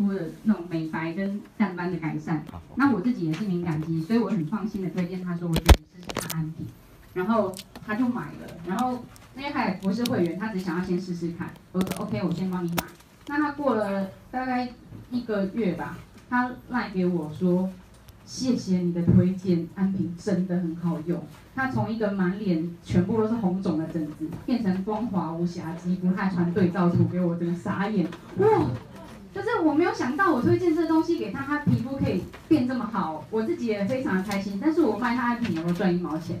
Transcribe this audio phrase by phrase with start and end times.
[0.00, 2.44] 肤的那种美白跟淡斑的改善。
[2.74, 6.66] 那我自己也是敏感肌，所以我很放心的推荐他说，我自己试试看安瓶，
[7.14, 7.54] 然后
[7.86, 9.04] 他就买了，然后
[9.36, 11.50] 因为他也不是会员，他只想要先试试看。
[11.72, 12.84] 我说 OK，我先帮你买。
[13.28, 14.68] 那他过了大概
[15.10, 15.98] 一个月吧，
[16.28, 17.70] 他赖给我说。
[18.22, 21.20] 谢谢你的推荐，安瓶真的很好用。
[21.52, 28.06] 它从一个满脸全部都是红肿的疹子，变成光滑无瑕肌肤，还传对照图给我，真的傻眼。
[28.36, 28.46] 哇！
[29.34, 34.58] 就是我没有想到，我推荐这东西给他，他皮肤可以变这么好，我自己也非常的开心。
[34.60, 36.36] 但是我卖他的品有没有赚一毛钱？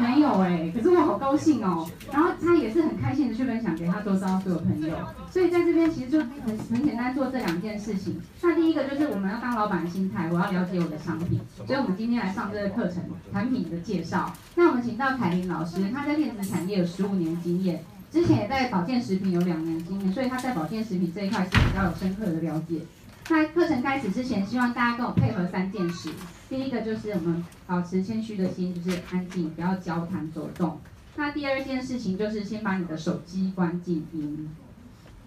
[0.00, 1.88] 没有哎、可是我好高兴哦。
[2.12, 4.96] 然后他也是很开心的去分享给他周遭所有朋友。
[5.30, 8.20] 所以在这边其实就很很简单做这两件事情。
[8.42, 11.40] 那第一个就是我们要当老板的心态，我要了解我的商品。
[11.66, 13.02] 所以我们今天来上这个课程，
[13.32, 14.32] 产品的介绍。
[14.54, 22.82] 那我们请到凯琳老师，她在电子产业有十五年经验，之前也在保健食品有两年经验，所以他在保健食品这一块是比较有深刻的了解。
[23.24, 26.10] 在课程开始之前，希望大家跟我配合三件事。
[26.48, 30.80] 第一个就是我们保持谦虚的心，就是安静，不要交谈走动。
[31.16, 34.48] 那第二件事情就是先把你的手机关静音。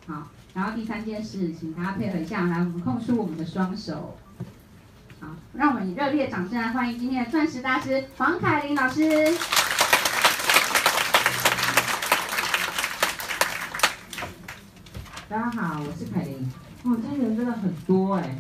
[0.06, 4.18] 好，然后第三件事，请大家配合一下，来，我们空出我们的双手。
[5.20, 9.04] 好，让我们以热烈掌声来欢迎今天的钻石大师黄凯琳老师。
[15.30, 16.36] 大家好，我是凯琳。
[16.86, 18.40] 哇，今天人真的很多哎，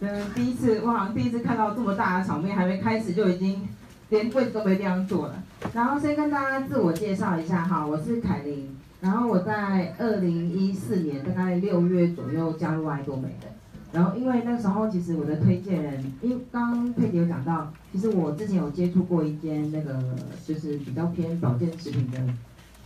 [0.00, 3.66] 嗯，第一次，我好像第一次看到这么大的场面，还没开始就已经
[4.10, 5.42] 连位子都没地方坐了。
[5.72, 13.48] 然后先跟大家自我介绍一下哈，我是凯琳，然后我在二零一四年大概六月左右加入爱多美的。
[13.90, 19.98] 然后因为那时候其实我的推荐人，因为刚刚佩姐有讲到，其实我之前有接触过一间那个
[20.46, 22.18] 就是比较偏保健食品的。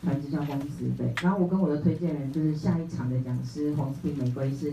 [0.03, 4.73] 传直销公司对，然后我跟我的推荐人就是下一场的讲师黄斯汀玫瑰是，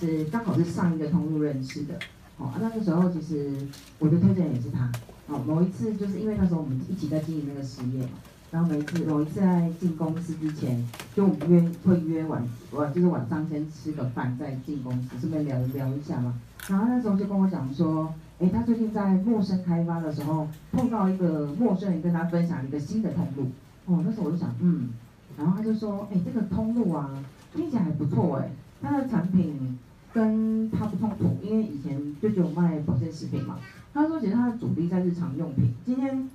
[0.00, 1.94] 是刚好是上一个通路认识的，
[2.38, 3.52] 哦，那个时候其实
[3.98, 4.90] 我的推荐人也是他，
[5.28, 8.12] 哦，某一次就是因为那时候我们一起在经营那个事业嘛，
[8.50, 10.82] 然后每次某一次在进公司之前，
[11.14, 23.50] 就约会约晚晚就是晚上先吃个饭再进公司，顺便聊聊一下嘛，然后那时候就跟我讲说，哎，他最近在陌生开发的时候碰到一个陌生人跟他分享一个新的通路。
[23.86, 24.90] 哦，那时候我就想，嗯，
[25.36, 27.10] 然后他就说，哎，这个通路啊，
[27.54, 28.50] 听起来还不错哎，
[28.80, 29.78] 他的产品
[30.12, 33.58] 跟他不冲突，因为以前就只有卖保健食品嘛。
[33.92, 35.74] 他说，其实他的主力在日常用品。
[35.84, 36.28] 今天，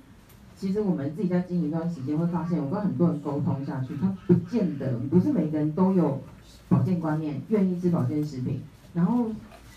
[0.56, 6.20] 其实我们自己在经营一段时间，会发现，我跟很多人沟通下去，他不见得不是每个人都有
[6.68, 8.60] 保健观念，愿意吃保健食品，
[8.94, 9.30] 然后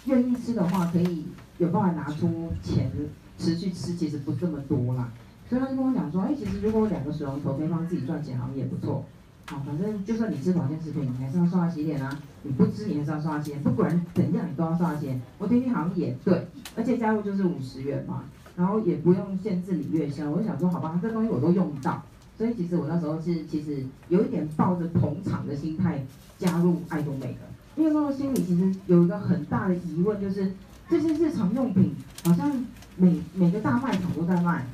[0.05, 1.25] 愿意吃的话，可以
[1.57, 2.91] 有办法拿出钱
[3.37, 5.09] 持续吃，其实不这么多啦。
[5.51, 9.03] 所以他就跟我讲说，哎，其实如果两个水龙头可以帮自己赚钱，好像也不错。
[9.47, 12.09] 好，反正就算你吃保健食品，你还是要刷牙洗脸啊；
[12.43, 13.61] 你不吃，你还是要刷牙洗脸。
[13.61, 15.21] 不管怎样，你都要刷牙洗脸。
[15.37, 16.47] 我听听好像也对，
[16.77, 18.23] 而且加入就是五十元嘛，
[18.55, 20.31] 然后也不用限制你月销。
[20.31, 22.01] 我就想说，好吧，这东西我都用到。
[22.37, 26.01] 所以其实我那时候是其实有一点抱着捧场的心态
[26.39, 27.39] 加入爱多美的，
[27.75, 30.49] 因为那时候心里其实有一个很大的疑问，就是
[30.89, 32.49] 这些日常用品好像
[32.95, 34.65] 每每个大卖场都在卖。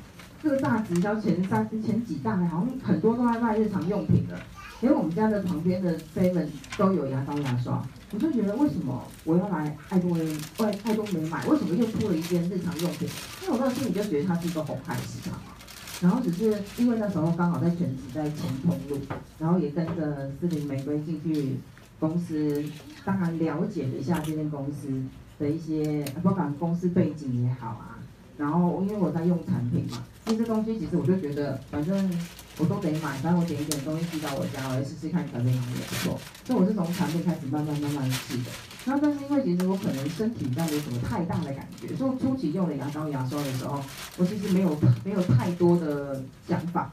[0.42, 4.38] 各大直销前三、前几大，好像很多都在卖日常用品的。
[4.80, 10.24] 因为我们家的旁边的 seven 都有牙膏、牙刷，我就觉得为什么我要来爱多美、
[10.58, 11.44] 爱爱多美买？
[11.46, 13.08] 为什么又出了一间日常用品？
[13.42, 15.36] 因为我当时候心里就觉得它是一个红海市场。
[16.00, 19.00] 然后只是因为那时候刚好在全职在前通路，
[19.40, 21.56] 然后也跟着斯汀玫瑰进去
[21.98, 22.64] 公司，
[23.04, 24.86] 当然了解了一下这间公司
[25.40, 27.98] 的一些，不管公司背景也好啊。
[28.36, 30.04] 然后因为我在用产品嘛。
[30.28, 32.10] 这些东西其实我就觉得，反正
[32.58, 36.18] 我都得买，反正我点一点东西寄到我家，我来试试看产品好也不错。
[36.44, 38.50] 所以我是从产品开始慢慢慢慢试的。
[38.84, 43.82] 然后但是因为其实我可能身体上没有什么太大的感觉，所以初期用了牙膏牙刷的时候，
[44.18, 46.90] 我其实没有没有太多的想法。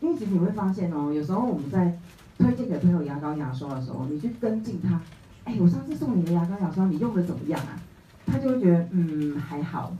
[0.00, 1.98] 因为其实你会发现哦，有时候我们在
[2.38, 5.00] 推荐给朋友牙膏牙刷的时候，你去跟进他，
[5.44, 7.80] 哎，我上次送你的牙膏牙刷，你用的怎么样啊？
[8.26, 9.94] 他就会觉得嗯还好。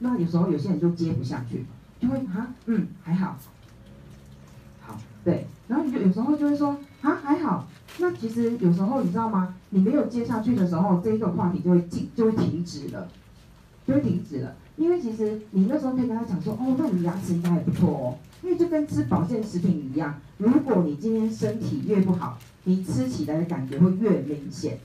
[0.00, 1.64] 那有时候有些人就接不下去，
[2.00, 3.36] 就会啊，嗯，还好，
[4.80, 7.68] 好，对，然后你就有时候就会说啊，还好。
[7.98, 9.54] 那其实有时候你知道吗？
[9.70, 13.08] 你没有接下去的时候，这一个话题就会停，就会停止了，
[13.86, 14.54] 就会停止了。
[14.76, 18.16] 因为其实你那时候可以跟他讲说，哦，那你牙齿应该还不错哦。
[18.42, 24.78] 因为就跟吃保健食品一样，如果你今天身体越不好，你吃起来的感觉会越明显。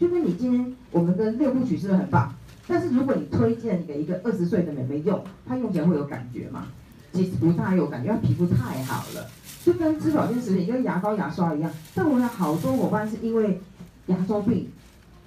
[0.00, 2.34] 就跟你今天我们的六部曲是不是很棒？
[2.66, 6.66] 但是如果你推荐给一个二十岁的妹妹用，她用起来会有感觉吗？
[7.12, 9.26] 其实不太有感觉，她皮肤太好了，
[9.64, 11.70] 就跟吃保健食品、跟牙膏、牙刷一样。
[11.94, 13.60] 但我有好多伙伴是因为
[14.06, 14.68] 牙周病，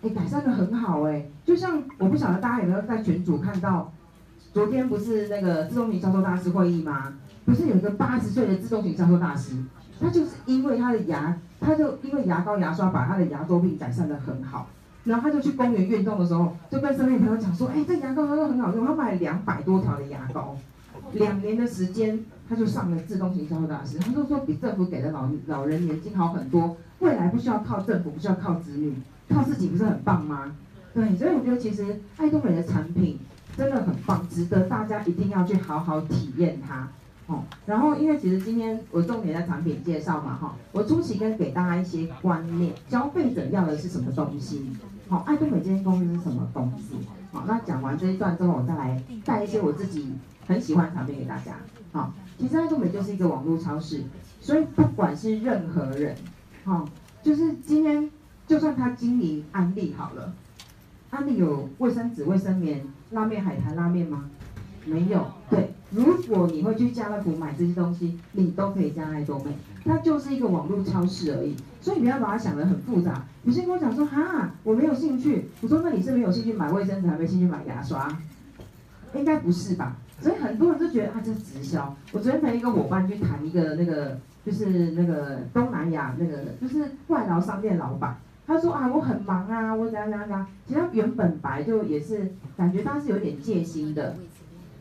[0.02, 3.94] 哎，改善的很好哎，就像我不晓得大家有没有在群组看到，
[4.54, 7.14] 昨天不是那个自动型销售大师会议吗？
[7.46, 9.54] 不是有一个八十岁的自动型销售大师，
[10.02, 14.68] 他就是因为他的牙，他就因为牙膏牙刷把他的牙周病改善的很好，
[15.08, 20.56] 然后他就去公园运动的时候，就跟身边朋友讲说，哎，这牙膏真的很好用，他买了两百多条的牙膏，
[21.14, 28.94] 两年的时间他就上了自动型销售大师，他就说比政府给的老老人年金好很多，未来不需要靠政府，不需要靠子女。
[29.30, 30.56] 靠自己不是很棒吗？
[30.94, 33.20] 对，所以我觉得其实爱多美的产品
[33.58, 36.88] 真的很棒，值得大家一定要去好好体验它。
[37.26, 44.72] 哦，然后因为其实今天我重点在产品介绍嘛，哈，我初期跟给大家一些观念，消费者要的是什么东西？
[45.10, 46.96] 好，爱多美这间公司是什么东西？
[47.32, 50.14] 好，那讲完这一段之后，我再来带一些我自己
[50.48, 51.56] 很喜欢的产品给大家。
[51.92, 54.04] 好，其实爱多美就是一个网络超市，
[54.42, 56.16] 所以不管是任何人，
[56.66, 56.86] 哈，
[57.22, 58.10] 就是今天。
[58.48, 60.34] 就算他经营安利好了，
[61.10, 62.82] 安利有卫生纸、卫生棉、
[63.12, 64.30] 拉面海苔拉面吗？
[64.86, 65.28] 没有。
[65.50, 69.52] 对，如果你会去家乐福买这些东西，你都可以加爱多美，
[69.84, 71.58] 它就是一个网络超市而已。
[71.80, 73.24] 所以你不要把它想得很复杂。
[73.44, 75.50] 有些人跟我讲说，哈，我没有兴趣。
[75.62, 78.18] 我说，那你是没有兴趣买卫生纸，还没兴趣买牙刷？
[79.14, 79.96] 应该不是吧？
[80.20, 81.96] 所以很多人都觉得啊，这是直销。
[82.12, 88.18] 我昨天陪一个伙伴去谈一个那个，就是那个东南亚那个，就是外劳商店老板。
[88.46, 90.46] 他说啊，我很忙啊，我怎样怎样怎样。
[90.66, 94.16] 其实他原本白就也是感觉他是有点戒心的，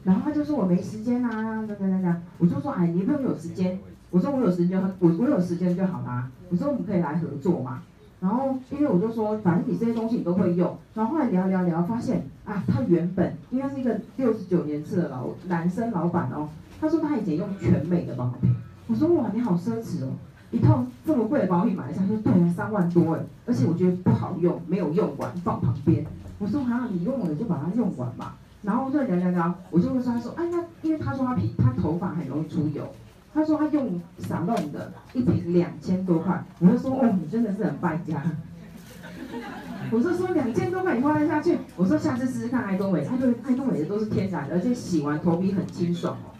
[0.04, 1.31] 然后他就说我没时间啊，
[1.66, 2.22] 怎样怎样怎样。
[2.38, 3.78] 我就说哎，你不用有时间。
[4.17, 6.27] 我说我有时间就我我有时间就好啦。
[6.49, 7.83] 我说我们可以来合作嘛。
[8.19, 10.75] 然后因为我就说反正你这些东西你都会用。
[10.95, 16.49] 然后后来聊聊聊，发现啊，他原本应该是一个六十九年次的老男生老板哦。
[16.81, 18.57] 他说他以前用全美的保养品。
[18.87, 20.09] 我说哇，你好奢侈哦。
[20.51, 26.07] 一套这么贵的保养品买下去，对啊，三万多哎，而且我觉得不好用，没有用完放旁边。
[26.39, 28.33] 我说好啊，你用了就把它用完嘛。
[28.63, 32.83] 然后我就聊聊聊，我就问他说，哎，那因为他说他皮他头发很容易出油，
[33.37, 38.23] 他说他用啥弄的一瓶两千多块，我就说哦，你真的是很败家。
[39.93, 41.59] 我就说两千多块你花得下去？
[41.77, 46.33] 我说下次试试看爱多美，他对爱多美的都是天然的，而且洗完头皮很清爽哦。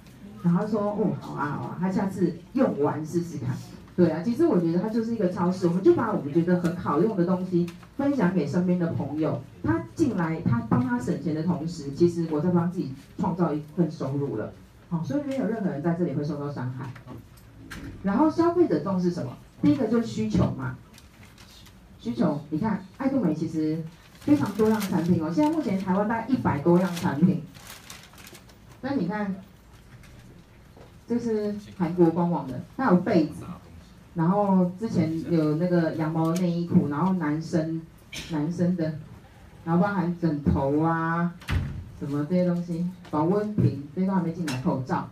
[0.43, 3.55] 然后他说哦，好啊好啊，他下次用完试试看。
[3.95, 7.67] 对啊，其实我觉得它就是一个超市，我们就把我们觉得很好用的东西
[7.99, 14.53] 分享给身边的朋友，他进来，他帮他省钱的同时，其实我在帮自己创造一份收入了，
[14.89, 16.91] 好，所以没有任何人在这里会受到伤害。
[18.03, 19.37] 然后消费者重视什么？
[19.63, 20.77] 第一个就是需求嘛，
[21.99, 23.83] 需求，你看爱多美其实
[24.21, 27.43] 非常多样产品哦，现在目前台湾大概一百多样产品，
[28.83, 29.35] 那你看，
[31.09, 33.45] 这是韩国官网的，它有被子。
[34.15, 37.83] 然后之前有那个羊毛内衣裤，然后男生
[38.31, 38.95] 男生的，
[39.65, 41.35] 然后包含枕头啊，
[41.99, 45.09] 什么这些东西，保温瓶，这些都还没进来，口罩，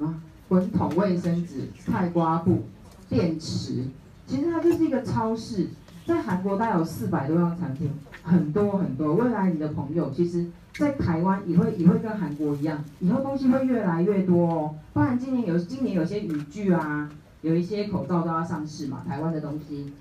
[0.00, 2.64] 啊，滚筒卫生纸、菜瓜布、
[3.08, 3.84] 电池，
[4.26, 5.68] 其实它就是一个超市，
[6.06, 7.90] 在韩国大概有四百多样产品，
[8.22, 9.14] 很多很多。
[9.14, 14.74] 未来你的朋友，其实，在台湾也会也会跟韩国一样，以后东西会越来越多哦。
[14.92, 17.10] 包含今年有今年有些雨具啊。
[17.42, 19.92] 有一些口罩都要上市嘛，台湾的东西。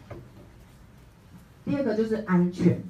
[1.64, 2.82] 第二个就是安全。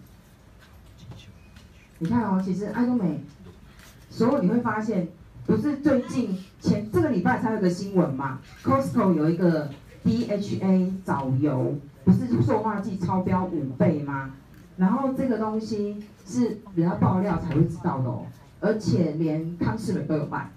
[1.99, 3.21] 你看哦，其实爱多美，
[4.15, 5.09] 所以你会发现，
[5.45, 9.69] 不是最近前这个礼拜才有个新闻嘛，Costco 有一个
[10.05, 14.31] DHA 藻油，不是塑化剂超标五倍吗？
[14.77, 18.25] 然后这个东西是人家爆料才会知道的哦，
[18.61, 20.49] 而且连康是美都有卖。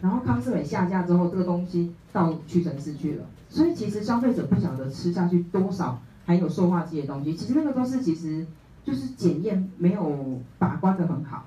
[0.00, 8.46] 然后康是美下架之后，这个东西到屈臣氏去了，所以其实消费者不晓得吃下去多少含有塑化剂的东西，其实那个都是其实
[8.84, 11.44] 就是检验没有把关的很好，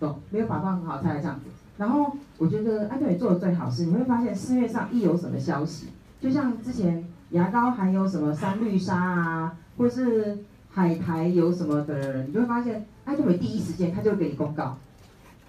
[0.00, 0.20] 懂？
[0.30, 1.46] 没有把关很好才来这样子。
[1.78, 5.88] 然后我觉得爱多美做的最好是，你会发现市面上一有什么消息，
[6.20, 10.38] 就像之前牙膏含有什么三氯沙啊，或是
[10.70, 14.78] 海苔有什么的人，你就会发现爱多美第一时间他就会给你公告。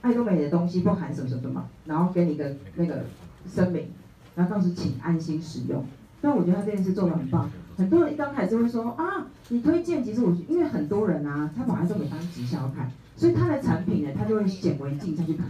[0.01, 3.05] 爱多美的东西不含什么什么什么，然后给你一个那个
[3.49, 3.87] 声明，
[4.35, 5.83] 然后到时请安心使用。
[6.21, 7.49] 但我觉得他这件事做得很棒。
[7.77, 15.45] 很多人一刚开始会说啊，你推荐，其实我因为很多人啊，他把爱多美当直销看，所以他的产品呢，他就会显微镜再去看。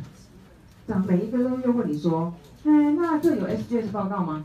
[0.88, 2.34] 这样每一个都又问你说，
[2.64, 4.44] 哎，那这有 SGS 报告吗？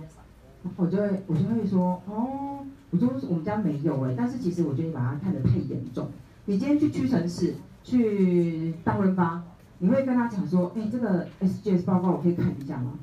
[0.76, 2.58] 我就会我就会说，哦，
[2.90, 6.10] 我说我们家没有哎，但是其实我觉得你把它看得太严重。
[6.44, 9.42] 你今天去屈臣氏，去大润发。
[9.78, 12.98] 你会跟他讲说，哎，这个 SGS 报告我可以看一下吗？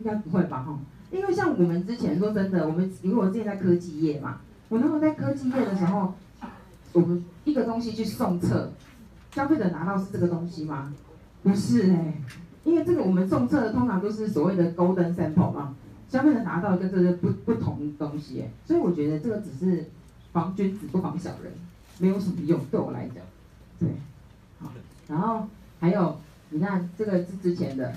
[0.00, 0.78] 应该不会吧，哈，
[1.10, 6.14] 因为像我们之前说真的，我们因为我之前在科技业嘛，我那时候在科技业的时候，
[6.92, 8.70] 我们一个东西去送测，
[9.38, 10.92] 消费者拿到是这个东西吗？
[11.44, 12.14] 不是哎、
[12.64, 15.76] 因为这个我们送测的通常都是所谓的 golden sample 嘛，
[16.08, 19.84] 消费者拿到跟这个不不同东西、欸，所以我觉得这个只是
[20.32, 21.52] 防君子不防小人，
[21.98, 23.18] 没有什么用，对我来讲，
[23.78, 23.88] 对，
[24.58, 24.72] 好，
[25.06, 25.46] 然后
[25.78, 26.16] 还有
[26.50, 27.94] 你看这个是之前的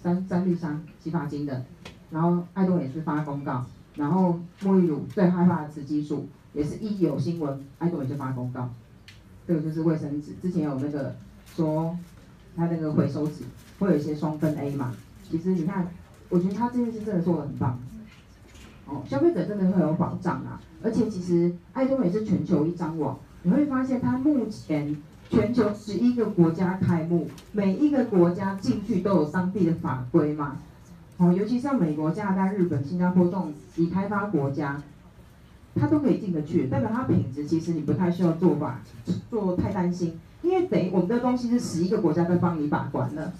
[0.00, 1.64] 三三氯酸洗发精的，
[2.10, 8.70] 然后爱多美也是发公告，然后沐浴乳最害怕的雌激素也是一有新闻爱多美就发公告，
[9.46, 11.14] 这个就是卫生纸，之前有那个。
[11.54, 11.96] 说
[12.54, 13.44] 他那个回收纸
[13.78, 15.88] 会有一些双酚 A 嘛，其实你看，
[16.28, 17.78] 我觉得他这件事真的做得很棒，
[18.84, 24.94] 哦，消费者真的会有保障啊，而且其实爱多美是全球一张网，你会发现它目前
[25.30, 30.58] 全球十一个国家开幕，每一个国家进去都有当地的法规嘛，
[31.16, 34.82] 哦，尤其像美国、加拿大、日本、新加坡这种已开发国家，
[35.78, 38.80] 它都可以进得去，代表它品质其实你不太需要做法
[39.30, 40.18] 做太担心。
[40.42, 43.32] 因为等于我们的东西是十一个国家在帮你把关了，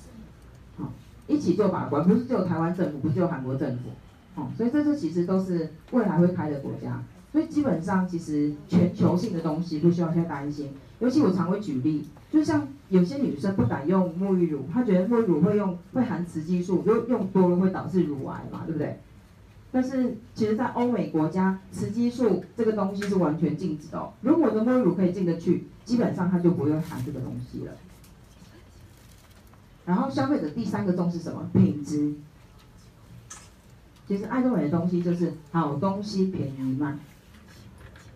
[0.77, 0.91] 好，
[1.29, 3.91] 一起做把关，不是只有台湾政府，不是只有韩国政府，
[4.35, 7.01] 哦，所以这些其实都是未来会开的国家，
[7.31, 10.73] 所以基本上其实全球性的东西不需要太担心。
[10.99, 18.99] 尤其我常会举例，就像有些女生不敢用沐浴乳，她觉得沐浴乳会用会含雌激素，用用多了会导致乳癌嘛，对不对？
[19.73, 24.13] 但是其实，在欧美国家，雌激素这个东西是完全禁止的哦。
[24.23, 27.73] 如果我的沐浴乳可以进得去，基本上它就不会含这个东西了。
[29.85, 31.51] 然后消费者第三个重视什么？
[31.53, 32.15] 品质。
[34.09, 36.97] 其实爱多美的东西就是好东西便宜卖。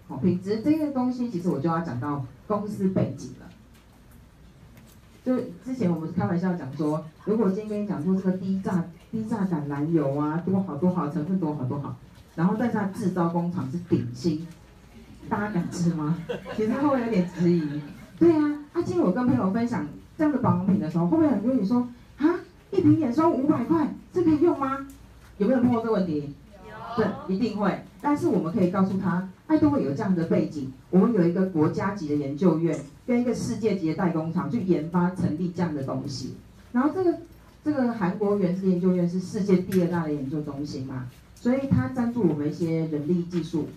[0.08, 3.50] 好，品质这些东西，其实我就要讲到公司背景了。
[5.22, 8.82] 就之前我们开玩笑讲说，如果今天跟你讲说这个低价。
[9.10, 11.96] 低价橄榄油啊，多好多好，成分多好多好，
[12.36, 14.46] 然后但是它制造工厂是顶新，
[15.28, 16.16] 大家敢吃吗？
[16.56, 17.80] 其实它会有点质疑？
[18.18, 19.86] 对、啊，啊，今天我跟朋友分享
[20.16, 21.88] 这样的保养品的时候，会不会很多人说
[22.18, 22.40] 啊，
[22.70, 24.86] 一瓶眼霜五百块，这可以用吗？
[25.38, 26.34] 有没有碰到这个问题？
[26.68, 26.96] 有。
[26.96, 27.84] 对，一定会。
[28.00, 36.36] 但是我们可以告诉他，爱多会有这样的背景，我们有一个国家级的研究院跟一个世界级的代工厂去研发成立这样的东西，
[36.72, 37.18] 然后这个。
[37.62, 43.68] 这个韩国原子研究院是世界第二大的研究中心嘛，所以它赞助我们一些人力技术，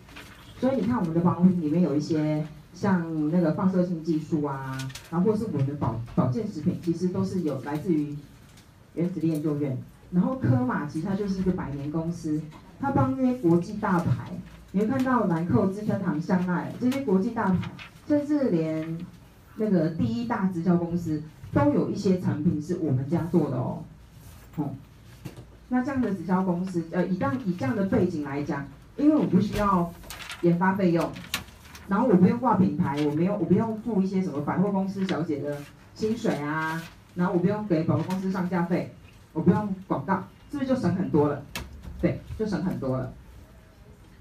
[0.57, 4.77] 所以你看我们的保品里面有一些像那个放射性技术啊，
[5.11, 8.15] 然后或是我们的保保健食品，其实都是有来自于
[8.93, 9.77] 原子力研究院。
[10.11, 12.41] 然后科玛其实它就是一个百年公司，
[12.79, 14.31] 它帮那些国际大牌，
[14.71, 17.71] 你会看到兰蔻、资生堂、香奈儿这些国际大牌，
[18.07, 18.97] 甚至连
[19.57, 21.21] 那个第一大直销公司。
[21.53, 23.83] 都有一些产品是我们家做的哦，
[24.55, 24.71] 哦，
[25.69, 28.65] 那这样的直销公司，呃，以这样以这样的背景来讲，
[28.97, 29.93] 因为我不需要
[30.41, 31.11] 研发费用，
[31.87, 35.57] 然后我不用挂品牌，我没有我不用付一些什么百货公司小姐的
[35.93, 36.81] 薪水啊，
[37.13, 38.91] 然后我不用给百货公司上架费，
[39.31, 41.43] 我不用广告，是不是就省很多了？
[42.01, 43.13] 对，就省很多了。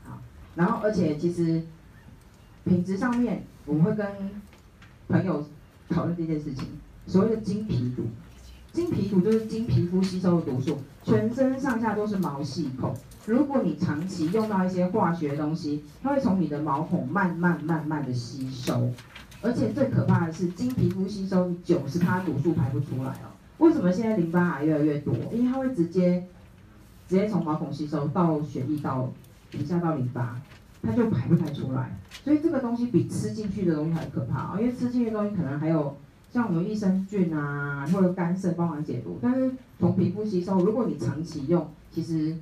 [0.04, 0.18] 好，
[0.54, 1.62] 然后而且其实
[2.64, 4.06] 品质上面，我们会跟
[5.08, 5.44] 朋友
[5.88, 6.68] 讨论这件事情。
[7.06, 8.04] 所谓的经皮毒，
[8.72, 12.94] 经皮毒就是经皮肤吸收的毒素，全身上下都是毛细孔。
[13.26, 18.90] 如果你长期用到一些化学东西，它会从你的毛孔慢慢慢慢的吸收，
[19.42, 23.30] 而且最可怕的是，经皮肤吸收久，是它毒素排不出来哦。
[23.58, 25.14] 为什么现在淋巴癌越来越多？
[25.32, 26.26] 因为它会直接
[27.08, 29.12] 直接从毛孔吸收到血液到
[29.50, 30.40] 皮下到淋巴，
[30.82, 31.96] 它就排不太出来。
[32.24, 35.96] 所以这个东西比吃进去的东西还可怕哦，因为吃进去的东西可能还有。
[36.32, 42.34] 像我们益生菌啊，或者肝肾帮忙解毒，但是从皮肤吸收，如果你长期用，其实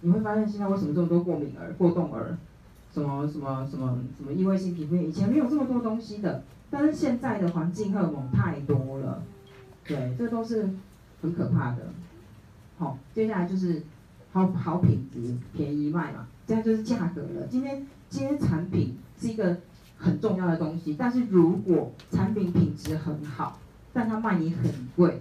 [0.00, 2.36] 你会发现现在为什么这么多过敏儿、过动儿，
[2.92, 9.22] 什么什么什么什么异位性皮肤炎，以前没有这么多东西的，但是现在的环境荷尔蒙太多了，
[9.86, 10.68] 对，这都是
[11.22, 11.86] 很可怕的。
[12.78, 13.80] 好，接下来就是
[14.32, 17.46] 好好品质、便宜卖嘛，这样就是价格了。
[17.48, 19.56] 今天今天产品是一个。
[20.00, 23.58] 很重要的东西，但是如果产品品质很好，
[23.92, 25.20] 但它卖你很贵，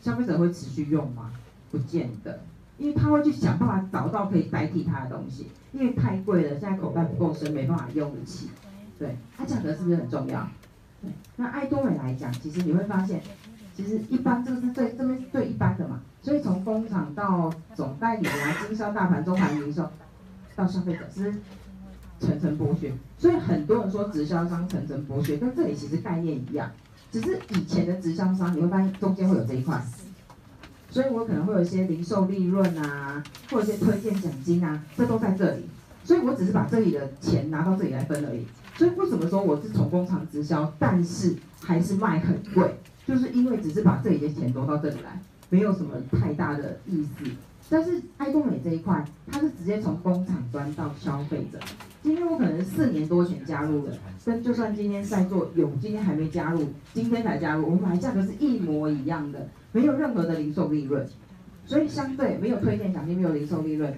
[0.00, 1.30] 消费者会持续用吗？
[1.70, 2.40] 不见得，
[2.78, 8.48] 因为他会去想办法找到可以代替它的东西，因为太贵了，现在口袋不够深，没办法用得起。
[8.98, 10.48] 对，它价格是不是很重要？
[11.02, 13.20] 对，那爱多美来讲，其实你会发现，
[13.76, 19.90] 其实一般这个是最这边是最一般的嘛，所以从工厂到总代理啊，经销大盘、中盘零售，
[20.54, 21.34] 到消费者是。
[22.20, 26.70] 层层剥削，所以很多人说直销商层层剥削，跟这里其实概念一样，
[27.10, 29.82] 只是以前的直销商你会发现中间会有这一块，
[30.90, 35.64] 所以我可能会有一些零售利润啊，或者一些推荐奖金啊，这都在这里。
[36.04, 38.46] 所以我只是把这里的钱拿到这里来分而已。
[38.76, 45.20] 所以为什么说我是从工厂直销，但是还是卖很贵，就是因为只是把这里的钱挪到这里来，
[45.50, 47.24] 没有什么太大的意思。
[47.68, 51.58] 但是爱多美这一块，它是直接从工厂端到消费者。
[52.06, 53.92] 今天我可能四年多前加入的，
[54.24, 61.04] 跟就算今天在座有今天还没加入，今天才加入，我们买价格是一模一样的，没有任何的零售利润，
[61.64, 63.92] 所以相对没有推荐奖金，没有零售利润，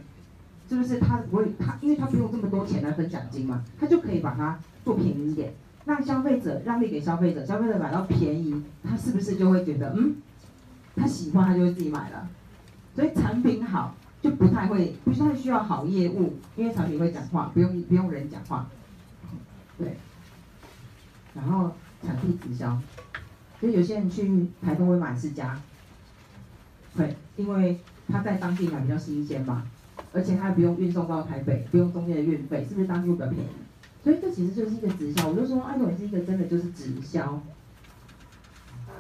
[0.71, 5.53] 是不是他不会他，因为他不用这么多钱来分奖金嘛，他就可以把它做便宜一点，
[5.85, 10.17] 让消费者让利给消费者，消费者买到便宜，他是不是就会觉得嗯，
[10.97, 12.27] 他喜欢他就会自己买了，
[12.95, 13.95] 所以产品好。
[14.21, 18.69] 就不太会，不太需要好业务，因为产品会讲话，不用不用人讲话，
[19.79, 19.97] 对。
[21.35, 21.73] 然后
[22.05, 22.81] 产地直销，
[23.61, 25.55] 所以有些人去台东会买释迦，
[26.97, 29.63] 对，因为他在当地买比较新鲜嘛，
[30.13, 33.49] 而且他还不用运送到台北，不用中间的运费，是不是当地会比较便宜？
[34.03, 37.41] 所以这其实就是一个直销，我就说爱多美是一个真的就是直销。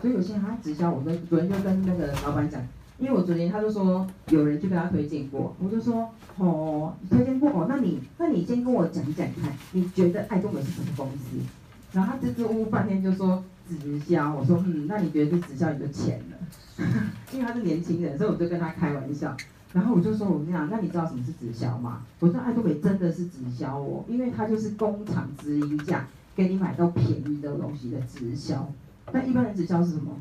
[0.00, 2.62] 所以有些人他直销，我跟昨天就跟那个老板讲。
[2.98, 11.36] 因为我昨天他就说有人去跟他推荐过，我就说哦，推荐过哦，那你那你先跟我讲讲看，你觉得爱多美是什么公司？
[11.92, 16.36] 然后他支支吾吾半天就说直销，我说嗯，那你觉得这直销你就钱了，
[17.32, 19.36] 因为他是年轻人，所以我就跟他开玩笑。
[19.72, 22.02] 然后我就说我跟你讲，那你知道什么是直销吗？
[22.20, 28.68] 我说爱多美真的是直销哦，因为它就是工厂直营价给你买到便宜的东西的直销。
[29.12, 30.12] 那一般的直销是什么？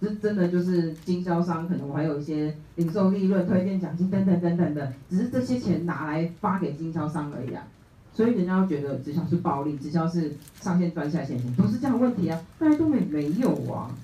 [0.00, 7.66] 这真的就是经销商，可能我还有一些零售利润、推荐奖金等等等等的，只是这些钱拿来发给经销商而已啊。
[8.12, 12.40] 所以人家觉得直销是暴利，直销是上线赚下线钱，不是这样的问题啊。
[12.58, 13.94] 大家都没没有啊。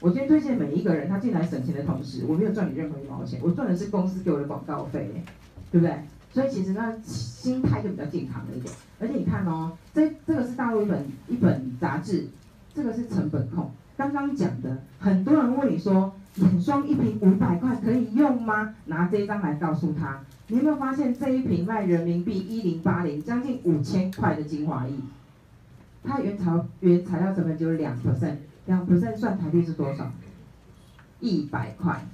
[0.00, 5.08] 我今天推荐每一个人，他进来省钱的同时，我没有赚你任何一毛钱，我赚的是公司给我的广告费，
[5.70, 5.96] 对不对？
[6.32, 8.74] 所以其实那心态就比较健康了一点。
[8.98, 12.26] 而且你看哦，这这个是大陆一本一本杂志，
[12.74, 13.70] 这个是成本控。
[13.96, 18.74] 刚刚讲的，很多人问你说，眼霜一瓶五百块可以用吗？
[18.86, 24.94] 拿这一张来告诉他，你有没有发现这一瓶卖人民币一零八零，将近五千块的精华液，
[26.02, 30.10] 它原材原材料成本就是两 percent，两 percent 算台币是多少？
[31.20, 32.04] 一百块。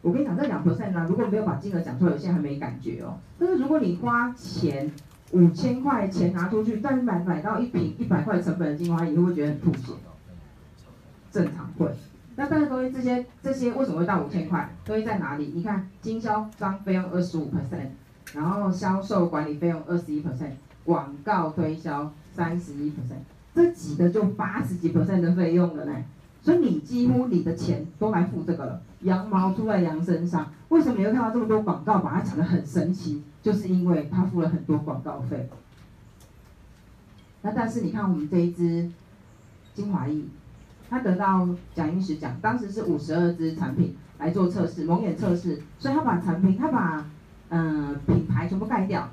[0.00, 3.18] 我跟你讲，这两 percent 呢，如果没有把金额讲出来，有些人还没感觉哦。
[3.36, 4.92] 但是如果你花钱。
[5.32, 9.92] 五千块钱拿出去，但买买到一瓶一百块成本的精华液，你会不会觉得很吐血？
[11.32, 11.90] 正常会。
[12.36, 14.68] 那但是各位这些这些为什么会到五千块？
[14.84, 15.52] 东西在哪里？
[15.54, 17.88] 你看经销商费用二十五 percent，
[18.34, 20.52] 然后销售管理费用二十一 percent，
[20.84, 23.22] 广告推销三十一 percent，
[23.54, 25.92] 这几个就八十几 percent 的费用了呢。
[26.42, 30.52] 所以你几乎你的钱都来付这个了，羊毛出在羊身上。
[30.68, 33.22] 为什么你会看到这么多广告，把它讲得很神奇？
[33.44, 35.50] 就是因为他付了很多广告费。
[37.42, 38.90] 那但是你看我们这一支
[39.74, 40.22] 精华液，
[40.88, 47.06] 它得到蒋英石奖，当时是五十二支产品来做测试，蒙眼测试，所以他把产品，他把
[47.50, 49.10] 嗯、品牌全部盖掉。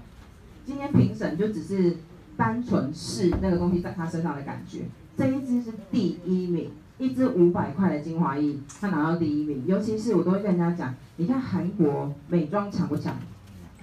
[0.65, 1.97] 今天评审就只是
[2.37, 4.85] 单纯试那个东西在他身上的感觉。
[5.17, 6.71] 这一支是第一名。
[6.97, 9.65] 一支五百块的精华液，他拿到第一名。
[9.65, 13.17] 尤其是我都会跟人家讲，你看韩国美妆强不强？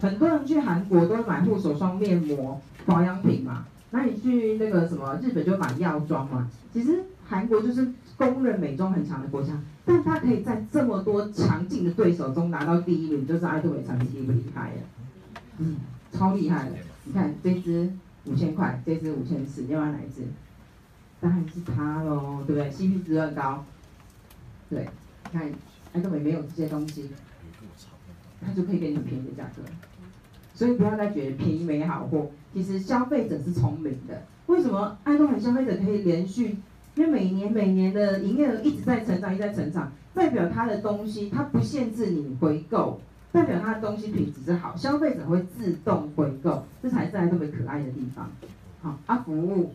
[0.00, 3.66] 很多人去韩国都会买护手霜、面膜、保养品嘛。
[3.90, 6.50] 那你去那个什么日本就买药妆嘛。
[6.72, 9.52] 其实韩国就是公认美妆很强的国家，
[9.84, 14.76] 但它可以在这么多强劲的对手中拿到第一名，就是爱多美产品厉不厉害呀？
[15.58, 15.76] 嗯，
[16.12, 16.76] 超厉害的。
[17.04, 17.90] 你看这支
[18.26, 20.26] 五千块，这支五千四，你要哪一支？
[21.20, 23.64] 当然是它喽，对不对？CP 值很高，
[24.68, 24.88] 对，
[25.32, 25.50] 你看
[25.94, 27.10] 爱多美没有这些东西，
[28.40, 29.62] 它就可以给你很便宜的价格，
[30.54, 32.30] 所以不要再觉得便宜没好货。
[32.52, 36.56] 其实消费者是聪明的，为什么爱多美消费者可以连续？
[36.94, 48.28] 因为每年每年的营业额一直在成长，一直在成长，代表它的东西它不限制你回购，代表它的东西品质是好，消费者会自动回购，这才是爱多美可爱的地方。
[48.82, 49.72] 好，啊服务。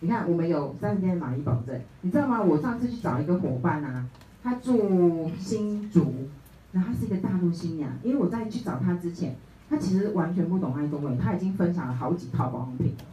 [0.00, 2.42] 你看，我们有三十天的满意保证，你知道吗？
[2.42, 4.04] 我上次去找一个伙伴啊，
[4.42, 6.12] 他住新竹，
[6.72, 7.90] 然后她是一个大陆新娘。
[8.02, 9.36] 因为我在去找她之前，
[9.70, 13.04] 她其实完全不懂爱多美，她已经分享了好几套保养品了。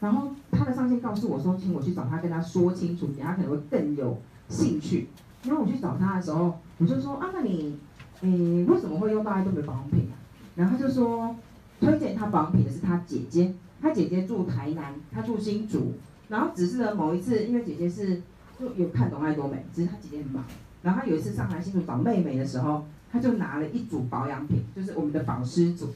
[0.00, 5.08] 然后她的上线告诉我说，请我去找她，跟她说清楚，他可能会更有兴趣。
[5.44, 7.78] 然后我去找她的时候，我就说啊，那你，
[8.20, 10.14] 诶，为什么会用到爱多美保养品啊？
[10.54, 11.34] 然后她就说，
[11.80, 15.92] 推荐她保养品的是她姐姐，她姐姐住台南，她住新竹。
[16.28, 18.20] 然后只是呢，某一次，因为姐姐是
[18.58, 20.44] 就有看懂爱多美，只是她姐姐很忙。
[20.82, 25.94] 然后她有一次上台新竹找妹妹的时候，他就拿了一组保养品，就是我们的保湿组。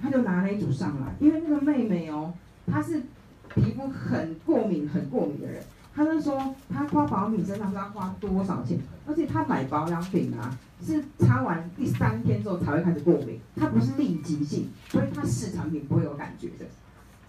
[0.00, 2.32] 他就拿了一组上来，因为那个妹妹哦，
[2.66, 3.02] 她是
[3.54, 5.62] 皮肤很过敏、很过敏的人，
[5.94, 16.66] 她就说她花保养品身上是要花多少钱，而且她买保养品啊，是擦完第三天之后才会开始过敏，她不是立即性，所以她试产品不会有感觉的，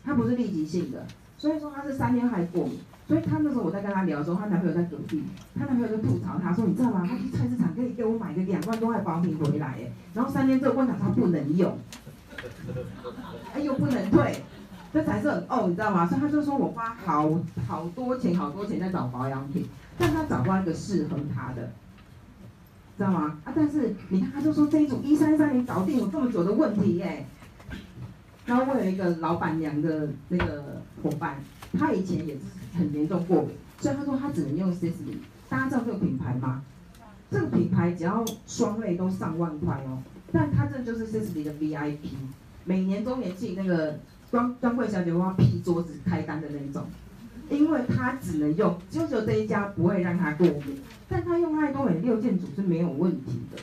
[0.03, 1.05] 她不是立即性的，
[1.37, 2.79] 所以说她是三天还过敏。
[3.07, 5.23] 所以她那时候我在跟她聊的时候，她男朋友在隔壁，
[5.57, 7.05] 她男朋友就吐槽她说：“你知道吗？
[7.07, 11.77] 她去菜市场可以给我买个两万多块保养品回来，耶，然后三天之后问她，她不能用，
[13.53, 14.43] 哎又不能退，
[14.93, 16.07] 这才是很哦，你知道吗？
[16.07, 17.29] 所以她就说我花好
[17.67, 21.71] 好多钱，好多钱在找保养品，但她找不到一个适合她的，
[22.97, 23.37] 知道吗？
[23.43, 27.25] 啊，但是你看，她就说这一组一三三零搞定有这么久的问题耶。
[28.45, 31.37] 然后我有一个老板娘的那个伙伴，
[31.77, 32.41] 他以前也是。
[32.75, 35.19] 很严重过敏，所以他说他只能用 Sisley。
[35.47, 36.63] 大家知道这个品牌吗？
[37.29, 40.01] 这个品牌只要双类都上万块哦。
[40.31, 41.97] 但他这就是 Sisley 的 VIP，
[42.65, 43.99] 每年周年庆那个
[44.31, 46.87] 专专柜小姐会要批桌子开单的那种，
[47.51, 50.81] 因为他只能用，就只有这一家不会让他过敏。
[51.07, 53.61] 但他用爱多美六件组是没有问题的，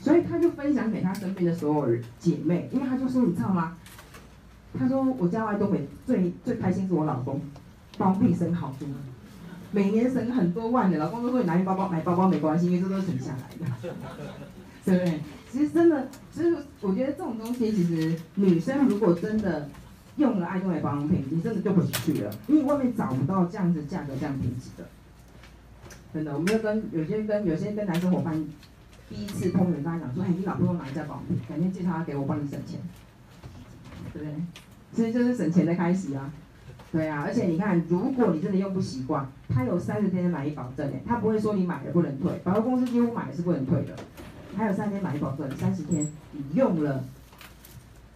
[0.00, 3.76] 所以他就分享给他身边的所有姐妹，因为他就说你知道吗？
[4.78, 7.40] 他说我家爱多美最最开心是我老公。
[7.96, 8.88] 包庇省好多，
[9.70, 13.72] 每年省很多万的，老公都说你拿去包包买包包没关系，因为这都是省下来的，
[14.84, 15.20] 对不对？
[15.52, 19.68] 其实真的，其实我觉得这种东西，其实女生如果真的
[20.16, 24.88] 用了爱多美保养品，你真的就回不去了，因为外面找不到这样子价格这样品质的。
[26.12, 28.44] 真的，我们要跟有些跟有些跟男生伙伴
[29.08, 31.38] 第一次碰面，大家讲说，哎，你老婆用哪一家保养品？
[31.48, 32.80] 改天介绍他给我，帮你省钱，
[34.12, 34.34] 对不对？
[34.94, 36.30] 其实就是省钱的开始啊。
[36.92, 43.96] 对啊，而且你看，如果你真的用不习惯，它有三十天的满意保证诶，它不会说你买了不能退，保险公司几乎买了是不能退的，
[44.56, 47.02] 还有三十天满意保证，三十天你用了，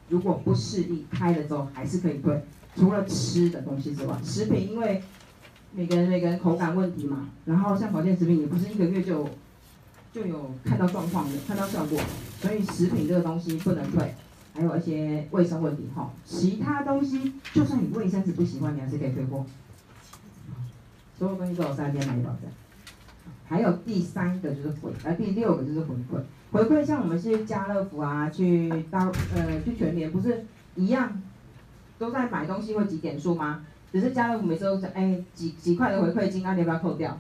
[0.09, 2.41] 如果不适应，开了之后还是可以退，
[2.77, 5.03] 除了吃的东西之外，食品因为
[5.73, 9.29] 每个人每个人口感问题嘛，然后像保健食品也不是一个月就
[10.13, 12.01] 就有看到状况的，看到效果，
[12.41, 14.15] 所以食品这个东西不能退。
[14.59, 19.47] 还有一些卫生问题哈，其他东西就算你卫生纸不喜欢，你还是可以退货。
[21.17, 22.51] 所有东西都有三天满意保证。
[23.47, 26.21] 还有第三个就是回，呃，第六个就是回馈。
[26.51, 30.45] 回馈像我们去家乐福啊，去到呃去全联，不是
[30.75, 31.23] 一样
[31.97, 33.65] 都在买东西会集点数吗？
[33.93, 37.17] 只是家乐福每次都是哎几几块的回馈金啊，你要不要扣掉？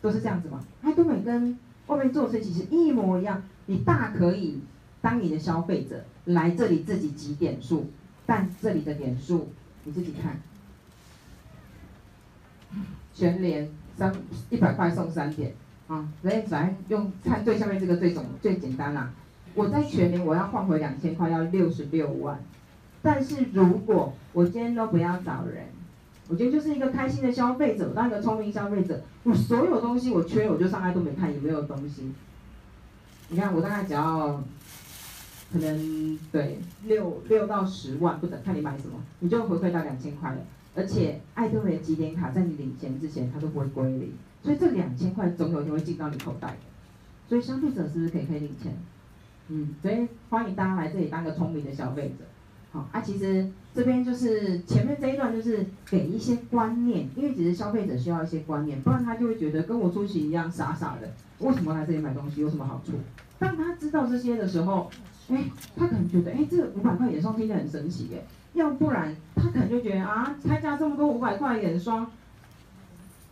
[0.00, 0.60] 都是这样子嘛。
[0.80, 4.60] 它根本跟外面做的其实一模一样，你大可以。
[5.08, 7.86] 当你的消费者来这里自己集点数，
[8.26, 9.48] 但这里的点数
[9.84, 10.38] 你自己看，
[13.14, 14.14] 全联三
[14.50, 15.54] 一百块送三点
[15.86, 19.10] 啊，所以咱用看最下面这个最总最简单啦、
[19.54, 22.38] 我在全联我要换回两千块要六十六万，
[23.00, 25.68] 但是如果我今天都不要找人，
[26.28, 32.12] 我觉得就是一个开心的消费者，当一个聪明消费者，我所有东西我缺我就上来都没看有没有东西，
[33.30, 34.44] 你看我大概只要。
[35.50, 40.38] 可能对六六到十万不等，看你买什么，你就回馈到两千块了。
[40.76, 44.12] 而且爱多的集点卡在你领钱之前，它都不会归零，
[44.44, 46.56] 所以这两千块总有一天会进到你口袋的。
[47.28, 48.76] 所以消费者是不是可以可以领钱？
[49.48, 52.24] 嗯，所以欢迎大家来这里当个聪明的消费者。
[52.70, 61.10] 好啊，其实这边就是前面这一段就是给一些观念，因为其实消费者需要一些观念，不然他就会觉得跟我出席一样傻傻的。
[61.38, 62.92] 为什么来这里买东西有什么好处？
[63.38, 64.90] 当他知道这些的时候。
[65.30, 65.44] 哎，
[65.76, 68.22] 他可能觉得，哎，这五百块眼霜听起来很神奇，哎，
[68.54, 72.10] 要不然他可能就觉得啊，开价这么多五百块眼霜，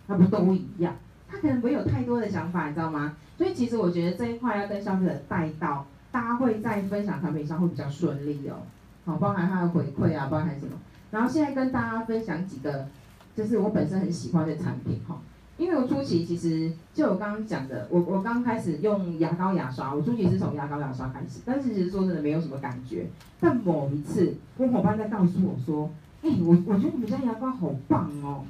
[0.06, 0.94] 那不都一样？
[1.28, 3.14] 他可能没有太多的想法，你知道吗？
[3.36, 8.62] 所以其实我觉得这一块要跟消费者带到，大家会在分享产品上会比较顺利哦。
[9.04, 10.72] 好，包含他的回馈啊，包含什么？
[11.10, 12.88] 然后现在跟大家分享几个，
[13.34, 15.18] 就是我本身很喜欢的产品哈。
[15.58, 23.06] 因为我初期其实就我刚刚讲的，我我刚开始用牙膏牙刷，我初期是从牙膏牙刷开始，但是其实说真的没有什么感觉。
[23.40, 25.90] 但某一次，我伙伴在告诉我说，
[26.22, 28.44] 哎，我我觉得你们家牙膏好棒哦，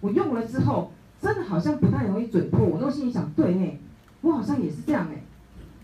[0.00, 2.64] 我用了之后，真的好像不太容易嘴破。
[2.64, 3.78] 我那心里想，对哎，
[4.20, 5.22] 我好像也是这样哎。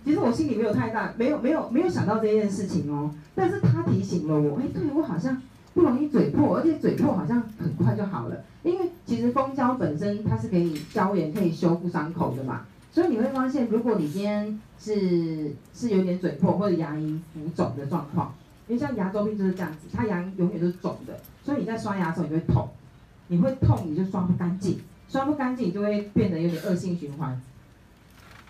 [0.04, 3.10] 其实我心里没有太大，没有没有没有想到这件事情哦。
[3.34, 5.42] 但是他提醒了我，哎，对我好像
[5.74, 8.90] 不容易嘴破，而且嘴破好像很快就好了，因为。
[9.09, 18.35] 其实蜂胶本身它是可以消炎、可以修复伤口的嘛，所以你会发现，如果你今天是是有点嘴破或者牙龈浮肿的状况，
[18.66, 22.68] 因为像牙周病就是这样子，它牙龈永远都是肿的，所以你在刷牙的时候你会痛，
[23.28, 24.78] 你会痛你就刷不干净，
[25.09, 27.40] 刷不干净就会变得有点恶性循环，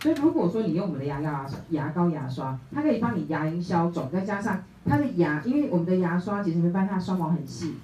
[0.00, 7.74] 所以如果说你用我们的牙牙牙膏牙刷，它可以帮你牙龈消肿，再加上它的牙，因为我们的牙刷其实没办法，它刷毛很细，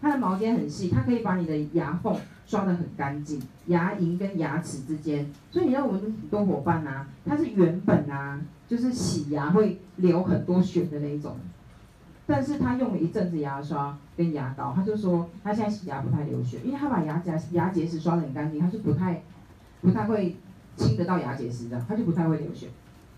[0.00, 5.30] 它的毛尖很细，它可以把你的牙缝刷得很干净，牙龈跟牙齿之间。
[5.50, 11.36] 所以你知道我们很多伙伴啊，他是原本啊，就是洗牙会流很多血的那一种，
[12.26, 19.22] 但是他用了一阵子牙刷跟牙膏，他就说他现在洗牙不太流血，因为他把牙结牙结石刷得很干净，他是不太
[19.82, 20.34] 不太会。
[20.78, 22.68] 清得到牙结石的，它就不太会流血。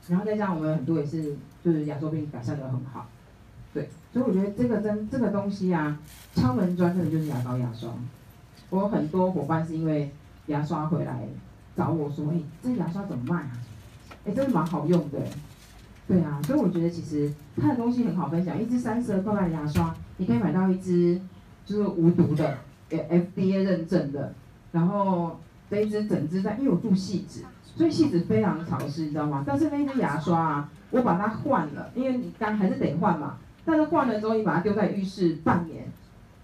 [0.09, 3.07] 然后再加上我们很多也是，就是牙周病改善得很好，
[3.73, 3.89] 对。
[4.13, 5.97] 所以我觉得这个真这个东西啊，
[6.35, 7.91] 敲门砖真的就是牙膏牙刷。
[8.71, 10.11] 我有很多伙伴是因为
[10.47, 11.29] 牙刷回来
[11.77, 13.53] 找我说，哎、欸，这牙刷怎么卖啊？
[14.25, 15.19] 哎、真的蛮好用的。
[16.09, 18.61] 对啊，所以我觉得其实它的东西很好分享。
[18.61, 21.21] 一支三十二块的牙刷，你可以买到一支
[21.65, 22.59] 就是无毒的
[22.91, 24.33] ，FDA 认证的，
[24.73, 25.39] 然后。
[25.71, 27.45] 这一支整支在，因为我住戏子，
[27.77, 29.45] 所以戏子非常潮湿，你知道吗？
[29.47, 33.37] 但是那支牙刷啊，我把它换了，因为你刚还是得换嘛。
[33.65, 35.85] 但是换了之后，你把它丢在浴室半年，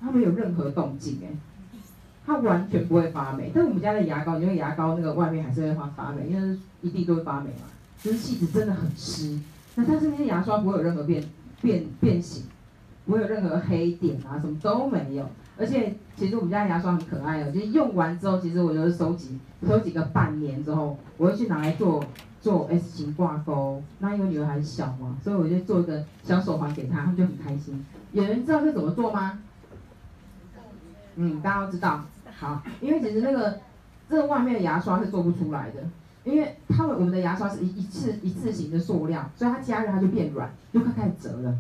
[0.01, 1.35] 它没有任何动静哎，
[2.25, 3.51] 它完全不会发霉。
[3.53, 7.67] 但是我们家的牙膏，因为牙膏那个外面还是会发发霉，因为一定都会发霉嘛。
[8.03, 9.41] 就是汐止真的很湿，
[9.75, 11.25] 那但是那些牙刷不会有任何变
[11.61, 12.45] 变变形，
[13.07, 15.29] 不会有任何黑点啊，什么都没有。
[15.59, 22.05] 而且其实我们家牙刷很可爱哦，就是用完之后，其实我就是收集，收集个半年之后，我会去拿来做
[22.41, 23.83] 做 S 型挂钩。
[24.01, 27.85] 那因为女儿还小嘛，所以我就做一个小手环给她，她们就很开心。
[28.13, 29.39] 有人知道这怎么做吗？
[31.17, 32.05] 嗯，大家都知道。
[32.39, 33.59] 好，因为其实那个
[34.11, 35.81] 这个外面的牙刷是做不出来的，
[36.25, 41.57] 因为他们我们的牙刷是一一次一次型的塑料，所以它加热它就变软，就快开始折了。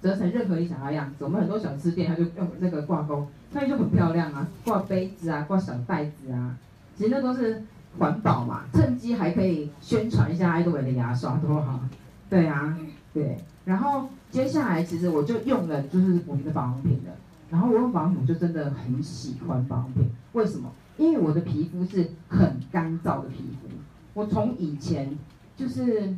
[0.00, 6.56] 折成任何你想要的样子，我们很多小吃店它就用那个挂钩，那就很漂亮啊，挂杯子啊，挂小袋子啊，
[6.96, 7.62] 其实那都是
[7.98, 11.80] 环保嘛，趁机还可以宣传一下爱多美的牙刷多好，
[12.28, 12.78] 对啊，
[13.12, 17.12] 对，然后接下来其实我就用了就是我们的保养品了，
[17.50, 20.70] 然后我用保养品就真的很喜欢保养品，为什么？
[20.96, 23.68] 因为我的皮肤是很干燥的皮肤，
[24.14, 25.18] 我从以前
[25.56, 26.14] 就是。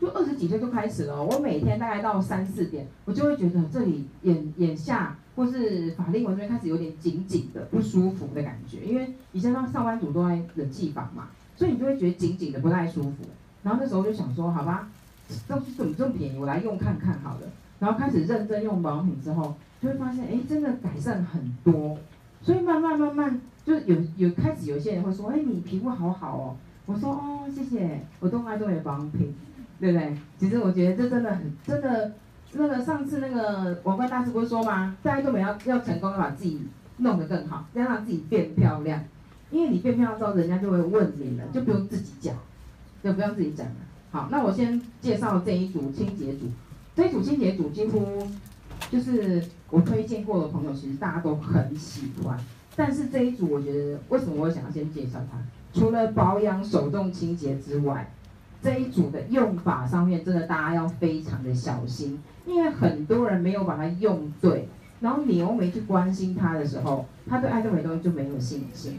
[0.00, 13.18] 就二十几岁就开始了，我每天大概到三四点，我就会觉得这里眼眼下或是法令纹这边开始有点紧紧的不舒服的感觉，因为以前上上班族都在冷气房嘛，所以你就会觉得紧紧的不太舒服。
[13.62, 14.88] 然后那时候就想说，好吧，
[15.46, 17.42] 东西怎么这么便宜，我来用看看好了。
[17.78, 21.96] 然后开始认真用保养品之后，就会发现，哎，真的改善很多。
[22.42, 26.56] 所以慢慢慢慢，就有有开始有些人会说，哎，你皮肤好好哦。
[26.84, 29.32] 我说，哦，谢谢，我都爱多美保养品。
[29.80, 30.12] 对不对？
[30.36, 32.12] 其实我觉得这真的很真的，
[32.52, 34.96] 那个上次那个王冠大师不是说吗？
[35.02, 36.62] 大家都没要要成功，要把自己
[36.96, 39.04] 弄得更好，要让自己变漂亮。
[39.50, 42.34] 因为你变漂亮之后，人家就会问你了，就不用自己讲，
[43.02, 43.74] 就不用自己讲了。
[44.10, 46.46] 好，那我先介绍这一组清洁组，
[46.96, 48.26] 这一组清洁组几乎
[48.90, 52.38] 就是我推荐过的朋友，其实大家都很喜欢。
[52.74, 55.38] 但是这一组我觉得，为什么我想要先介绍它？
[55.78, 58.10] 除了保养手动清洁之外。
[58.60, 64.66] 这一组的用法上面，真的大家要非常的小心，因为很多人没有把它用对，
[65.00, 68.98] 然后你又没去关心他的时候，他对爱多美东西就没有信心。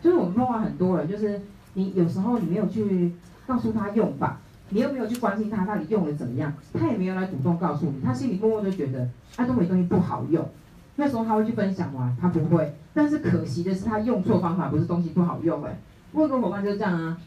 [0.00, 1.40] 就是我们碰到很多人，就是
[1.74, 3.12] 你有时候你没有去
[3.46, 10.48] 告诉他用法，你又没有去关心他到底用的怎么样，他也没有来主动告诉你，他心里默默就觉得爱多美东西不好用。
[10.96, 12.16] 那时候他会去分享吗？
[12.20, 12.72] 他不会。
[12.92, 15.76] 但是可惜的是，他用错方法，不是东西不好用哎。
[16.12, 17.18] 我有个伙伴就是这样啊。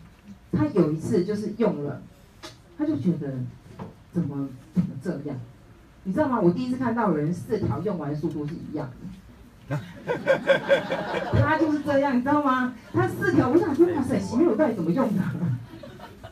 [0.53, 2.01] 他有一次就是用了，
[2.77, 3.34] 他就觉得
[4.13, 5.36] 怎么怎么这样，
[6.08, 6.39] 你知道吗？
[6.39, 8.89] 我第一次看到有人四条用完的速度是一样
[9.67, 9.78] 的，
[11.43, 12.74] 他就是这样，你知道吗？
[12.93, 15.22] 他四条，我想说哇塞，洗面乳到底怎么用的？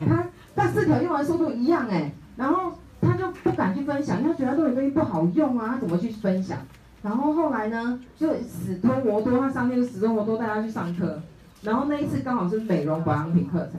[0.00, 6.56] 他他四条用完速度一样哎，然后他就不敢去分享，因为他觉得这种东西不好用啊，他怎么去分享？
[7.02, 11.20] 然后后来呢，就死拖活拖，他上面就死拖活拖带他去上课，
[11.60, 13.78] 然后那一次刚好是美容保养品课程。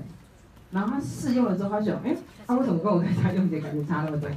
[0.70, 4.30] 然后他试用了之后，他就想，哎，他、啊、为什么跟我在家用起来感觉差那么多？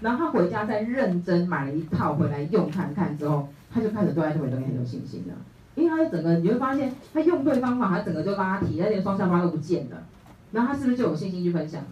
[0.00, 5.34] 然后他回家再认真买了一套回来用看看之后，他就开始对爱多美东西很有信心了。
[5.74, 10.02] 因为他的整个你会发现，他用对方法，他整个就拉提，他连双下巴都不见了。
[10.52, 11.88] 然后他是不是就有信心去分享了？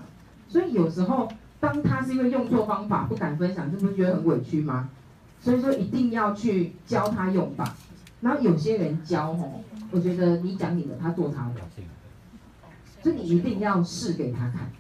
[0.49, 1.29] 所以有时候
[1.61, 4.89] 当他是因为用错方法不敢分享，是不是觉得很委屈吗？
[5.41, 7.75] 所以说一定要去教他用法。
[8.21, 11.61] 然后有些人教吼，我觉得你讲你的，他做他的。
[13.03, 14.71] 所以你一定要试给他看，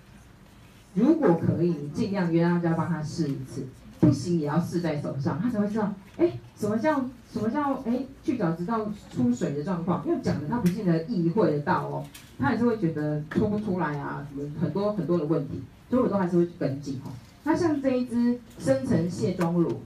[0.95, 3.67] 如果可以，你尽量约大家帮他试一次。
[4.01, 7.03] 不行也要试在手上，他才会知道，哎，什么叫
[7.33, 10.05] 什么叫哎去角质道出水的状况？
[10.07, 12.05] 因为讲的他不见得意会得到哦，
[12.39, 17.11] 他还是会觉得出不出来啊，什么很多很多的问题，所以我都还是会去跟进哈。
[17.45, 19.81] 那像这一支深层卸妆乳，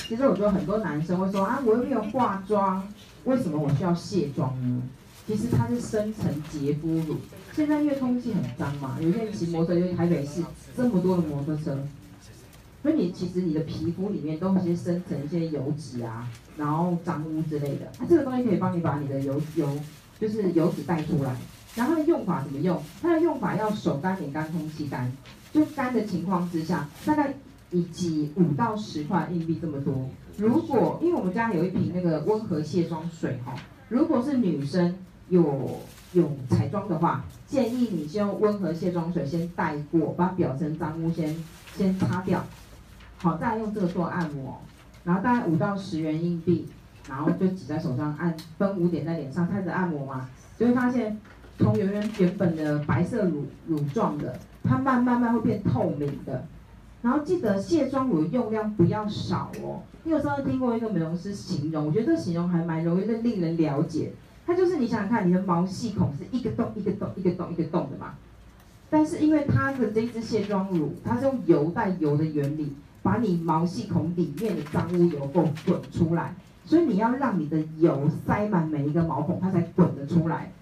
[0.00, 2.86] 其实我觉得很多男生会说啊，我又没有化妆，
[3.24, 4.82] 为什么我需要卸妆呢？
[5.26, 7.16] 其实它是深层洁肤乳。
[7.54, 10.42] 现在因为空气很脏嘛，有些人骑摩托车，因为台北市
[10.76, 11.78] 这么多的摩托车，
[12.82, 17.92] 所以你其实你的皮肤里面都有一些深层一些油脂啊，然后脏污之类的。
[17.96, 19.68] 它、啊、这个东西可以帮你把你的油油
[20.18, 21.36] 就是油脂带出来。
[21.76, 22.82] 然后它的用法怎么用？
[23.00, 25.12] 它的用法要手干脸干空气干，
[25.52, 27.34] 就干的情况之下，大概
[27.70, 30.10] 你挤五到十块硬币这么多。
[30.36, 33.54] 如果因为我们家有一瓶那个温和卸妆水哈，
[33.88, 34.96] 如果是女生。
[35.30, 35.80] 有
[36.14, 41.36] 有彩妆的话，建议你先用温和卸妆水先带过，把表层脏污先
[41.76, 42.42] 先擦掉，
[43.18, 44.60] 好，再用这个做按摩，
[45.04, 46.68] 然后大概五到十元硬币，
[47.08, 51.20] 然后就挤在手上按，分五点在脸上开始按摩嘛，就会发现
[51.58, 56.46] 从原原原本的白色乳乳状的，它慢慢慢会变透明的，
[57.02, 64.12] 然后记得卸妆乳用量不要少哦，你有时候听过一个美容师形容，我觉得这形容还蛮容易的令人了解。
[64.46, 68.14] 它就是你想想看，你的毛细孔是一个洞一个洞一个洞一个洞的嘛，
[68.90, 76.34] 但是因为它的这支卸妆乳，它是用油带油的原理，把你毛细孔里面的脏污油垢滚出来，
[76.66, 80.52] 所以你要让你的油塞满每一个毛孔，它才滚得出来，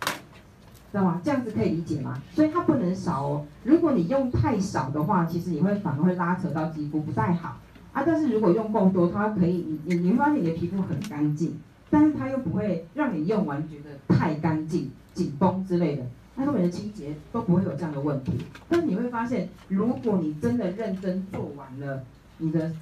[0.92, 1.20] 知道吗？
[1.24, 2.22] 这样子可以理解吗？
[2.32, 7.58] 所以它不能少哦，如果你用太少的话，其实你会反而会拉扯到肌肤不太好
[7.92, 8.04] 啊。
[8.06, 11.58] 但是如果用够多，它可以你你你会发现你的皮肤很干净。
[11.92, 16.02] 但是它又不会让你用完觉得太干净、紧绷之类的，
[16.36, 18.32] 那后面的清洁都不会有这样的问题。
[18.66, 22.02] 但你会发现，如果你真的认真做完了
[22.38, 22.72] 你的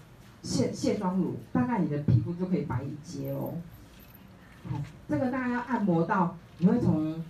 [0.44, 3.54] 卸卸妆乳，大概你的皮肤就可以白一截哦。
[4.70, 7.20] 好，这个大概要按摩到你会从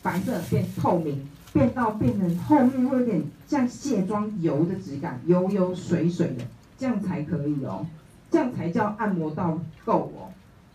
[0.00, 6.44] 白色变透明，变到变成后面会有点像卸妆油的质感，油油水水的，
[6.78, 7.84] 这样才可以哦，
[8.30, 10.30] 这样才叫按摩到够哦。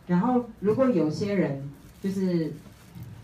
[0.08, 1.70] 然后，如果有些人
[2.02, 2.52] 就是，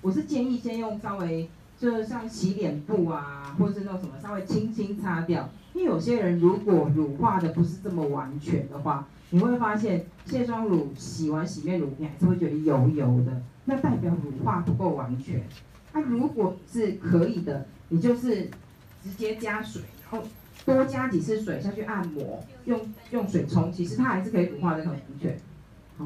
[0.02, 5.50] 我是建议先用稍微，就是像洗脸布啊，或者是那种什么，稍微轻轻擦掉。
[5.74, 15.44] 因为有些人如果乳化的不是这么完全的话，你会发现卸妆乳洗完洗面乳，你还是会觉得油油的，那代表乳化不够完全。
[15.94, 18.50] 那、如果是可以的，你就是
[19.04, 20.28] 直接加水，然后
[20.66, 22.80] 多加几次水下去按摩，用
[23.12, 25.02] 用水冲，其实它还是可以乳化的很完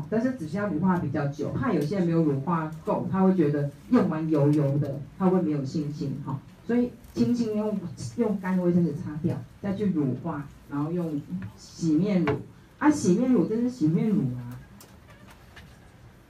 [0.09, 6.39] 但是只需要乳化比较久，怕有些人没有乳化够，他会觉得用完油油的，他会没有信心哈。
[6.65, 7.77] 所以轻轻用
[8.17, 11.21] 用干的卫生纸擦掉，再去乳化，然后用
[11.57, 12.33] 洗面乳
[12.79, 14.57] 啊，洗面乳这是洗面乳啊，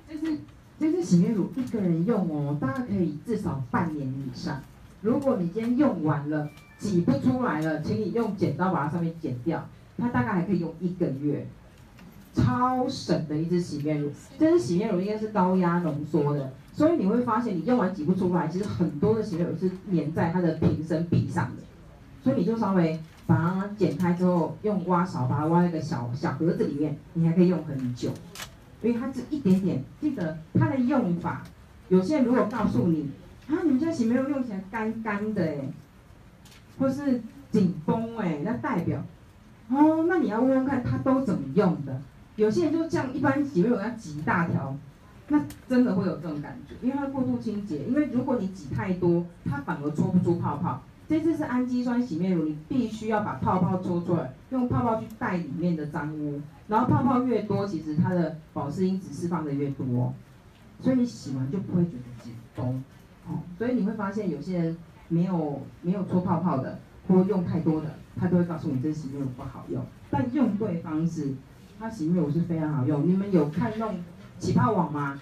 [0.10, 0.38] 就是
[0.80, 4.62] 就是洗面乳一个人用哦，大概可以至少半年以上。
[5.02, 6.50] 如果你今天用完了
[6.80, 11.48] 挤不出来了，请你用剪刀把它上面剪掉，它大概还可以用一个月。
[12.34, 21.62] 超省的一支洗面乳，这支洗面乳应该是高压浓缩的，所以你会发现你用完挤不出来，其实很多的洗面乳是粘在它的瓶身壁上的，
[22.24, 28.10] 所以你就稍微把它剪开之后，用挖勺把它挖一个小小盒子里面，你还可以用很久，
[28.82, 29.84] 因为它只一点点。
[30.02, 31.44] 记得它的用法，
[31.90, 33.12] 有些人如果告诉你，
[33.48, 35.60] 啊，你们家洗面乳用起来干干的哎，
[36.80, 39.00] 或是紧绷哎，那代表，
[39.70, 42.02] 哦，那你要问问看它都怎么用的。
[42.36, 44.76] 有些人就这样，一般洗面乳要挤一大条，
[45.28, 47.86] 那真的会有这种感觉，因为它过度清洁。
[47.86, 50.82] 因为如果你挤太多，它反而搓不出泡泡。
[51.08, 56.42] 这次是氨基酸洗面乳，你必须要把泡泡搓出来，用泡泡去带里面的脏污。
[56.68, 60.14] 然后泡泡越多，其实它的保湿因子释放的越多，
[60.80, 62.84] 所以你洗完就不会觉得紧绷。
[63.28, 69.86] 哦，所以你会发现有些人没有没有搓泡泡的，或用太多的，他都会告诉你这洗面乳不好用。
[70.10, 71.34] 但用对方式。
[71.84, 73.94] 它洗面乳是非常好用，你们有看用
[74.40, 75.20] 起泡网吗？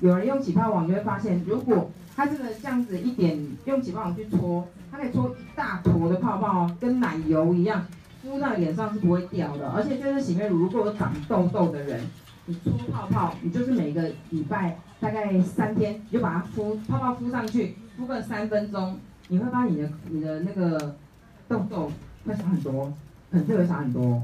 [0.00, 7.84] 有人用起泡网，你会发现，如果它这个这样子一点用起泡网去搓，它可以搓一大坨的泡泡哦，跟奶油一样，
[8.22, 9.68] 敷在脸上是不会掉的。
[9.68, 12.00] 而且这支洗面乳如果有长痘痘的人，
[12.46, 18.98] 你搓泡泡，你就是每个礼拜大概三天，你就把它敷泡泡敷上去，敷个三分钟，
[19.28, 20.96] 你会发现你的你的那个
[21.46, 21.92] 痘痘
[22.26, 22.90] 会少很多，
[23.30, 24.22] 粉刺会少很多，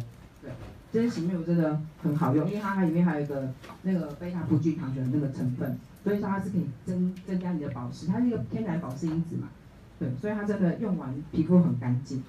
[0.96, 9.48] 这些洗面乳真的很好用，因为它里面还有一个那个贝塔葡聚糖的那个成分，所以说它是可以增增加你的保湿，它是一个天然保湿因子嘛，
[9.98, 12.22] 对，所以它真的用完皮肤很干净。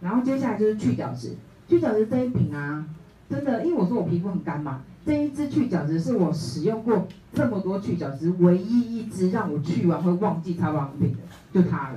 [0.00, 1.34] 然后接下来就是去角质，
[1.68, 2.86] 去角质这一瓶啊，
[3.28, 11.18] 真的，因为我说我皮肤很干嘛，这一支去角质是我使用过这么多去角质唯一一支让我去完会忘记擦保养品的，
[11.52, 11.96] 就它了。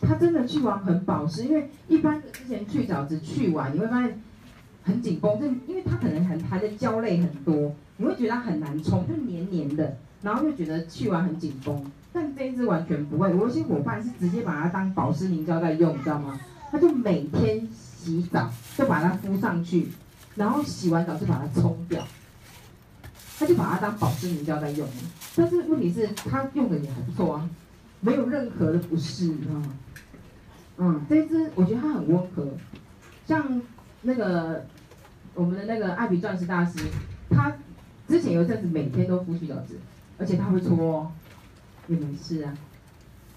[0.00, 4.18] 它真的去完很保湿，因为一般的之前去角质去完你会发现
[4.86, 11.84] 很紧绷，就因为它可能很含的胶类很多，你会觉得它很难冲，就黏黏的，然后就觉得去完很紧绷。
[12.12, 16.40] 但这一支完全不会，我有些伙伴是直接把它当保湿凝胶在用，你知道吗？
[16.70, 19.88] 他就每天洗澡就把它敷上去，
[20.36, 22.06] 然后洗完澡就把它冲掉，
[23.38, 24.86] 他就把它当保湿凝胶在用。
[25.34, 27.50] 但是问题是，他用的也还不错啊，
[28.00, 29.72] 没有任何的不适，你知道吗？
[30.78, 32.48] 嗯，这一支我觉得它很温和，
[33.26, 33.60] 像
[34.02, 34.64] 那个
[35.36, 36.80] 我们的那个艾比钻石大师，
[37.30, 37.56] 他
[38.08, 39.78] 之前有一阵子每天都敷去角质，
[40.18, 41.12] 而且他会搓哦。
[41.88, 42.52] 也没事啊，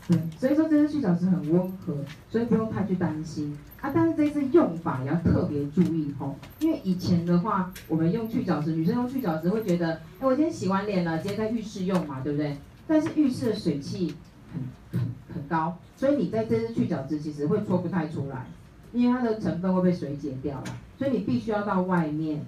[0.08, 1.96] 对，所以说这支去角质很温和，
[2.32, 3.92] 所以不用太去担心啊。
[3.94, 12.58] 但是这一支用法也要特别注意吼，因为以前的话，我们用去角质，女生用去角质会觉得，哎，我今天洗完脸了，直接在浴室用嘛，对不对？
[12.88, 14.16] 但是浴室的水汽
[14.52, 18.48] 很很很高，所以你在这支去角质其实会搓不太出来，
[18.94, 20.66] 因为它的成分会被水解掉了，
[21.00, 22.46] 所以你必须要到外面，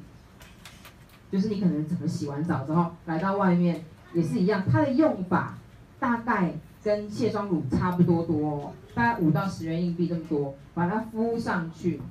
[1.31, 3.83] 就是你可能整个洗完澡之后来到外面
[4.13, 5.57] 也是一样，它的用法。
[5.99, 6.51] 大概
[6.83, 12.01] 跟卸妆乳差不多多哦，大概五到十元硬币这么多，把它敷上去，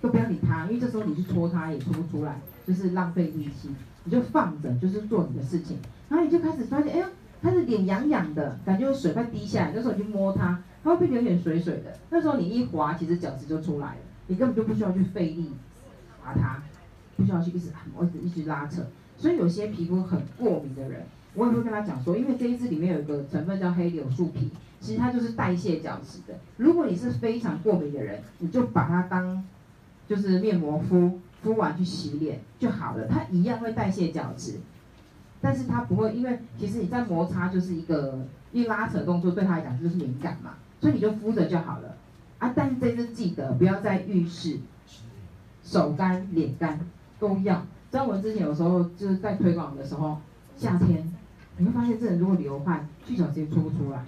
[0.00, 3.68] 都不要理它，因为这时候你去搓它也搓不出来，就是浪费力气，
[4.04, 5.76] 你就放着，就是做你的事情，
[6.08, 7.06] 然后你就开始发现，哎呦，
[7.42, 15.50] 它的脸痒痒的，感觉有水快滴下来，那时候你去摸它，它会变得有点水水的，那时候你一滑，其实角质就出来了，你根本就不需要去费力
[16.24, 16.62] 把它，
[17.16, 18.82] 不需要去一直按摩，一直一直拉扯，
[19.16, 21.02] 所以有些皮肤很过敏的人。
[21.34, 24.50] 我也会跟他讲说，因为这一支里面有一个成分叫黑柳树皮，
[24.80, 26.38] 其实它就是代谢角质的。
[26.56, 29.44] 如果你是非常过敏的人，你就把它当
[30.08, 34.58] 就是面膜敷，敷完去洗脸就好了，它一样会代谢角质，
[35.40, 41.97] 但是它不会，因为其实你在摩擦就是一个一拉扯动作，对它来讲就是敏感嘛，所以你就敷着就好了
[42.38, 42.52] 啊。
[42.54, 44.58] 但是这支记得不要在浴室，
[45.62, 46.80] 手干脸干
[47.18, 47.66] 都要。
[47.90, 50.20] 像我之前有时候就是在推广的时候，
[50.56, 51.12] 夏天。
[51.60, 54.04] 你会发现，这人如果流汗，去角质搓不出来，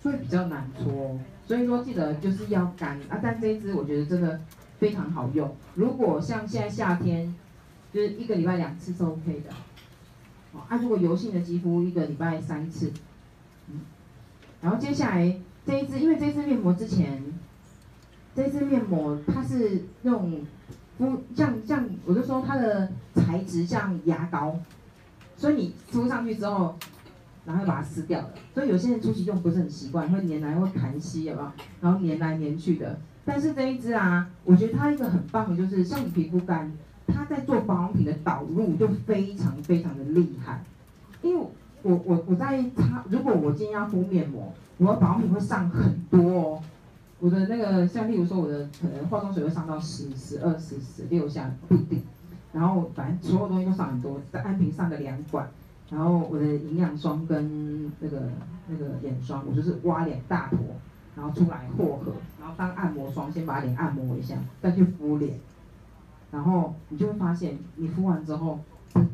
[0.00, 1.20] 所以比较难搓。
[1.46, 3.20] 所以说，记得就是要干啊。
[3.22, 4.40] 但这一支我觉得真的
[4.78, 5.54] 非常好用。
[5.74, 7.34] 如果像现在夏天，
[7.92, 9.50] 就是一个礼拜两次是 OK 的。
[10.58, 12.90] 啊，如果油性的肌肤，一个礼拜三次。
[13.68, 13.80] 嗯。
[14.62, 15.36] 然后接下来
[15.66, 17.22] 这一支，因为这支面膜之前，
[18.34, 20.42] 这支面膜它是用
[20.98, 24.58] 敷像像，我就说它的材质像牙膏。
[25.36, 26.76] 所以你敷上去之后，
[27.44, 28.30] 然后把它撕掉了。
[28.54, 31.52] 所以有些人初期用不是很习惯，会粘来会弹吸，有没有？
[31.80, 32.98] 然后粘来粘去的。
[33.24, 36.70] 但是这一支啊，我觉得它一个很棒的就是，像你皮肤干，
[37.08, 40.62] 它在做保养品的导入就非常非常的厉害。
[41.22, 41.46] 因为
[41.84, 46.62] 我我我在擦，如果我今天要敷面膜，我的保养品会上很多哦。
[47.20, 52.02] 我的那个像例如说我的可能化妆水会上到十、十二、十、十六下不一定。
[52.52, 55.48] 然后反正所有东西都上很多，在安瓶上个两管，
[55.90, 58.30] 然后我的营养霜跟那个
[58.68, 60.58] 那个眼霜，我就是挖两大坨，
[61.16, 65.34] 然后出来和合，然后当按摩霜，先把脸按摩一下，再去敷脸，
[66.30, 68.60] 然后你就会发现，你敷完之后，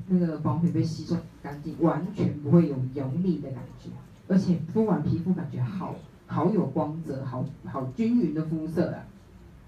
[0.09, 3.89] 那个保养品被吸收干净，完全不会有油腻的感觉，
[4.29, 5.95] 而且敷完皮肤感觉好
[6.27, 9.05] 好有光泽，好好均匀的肤色啊，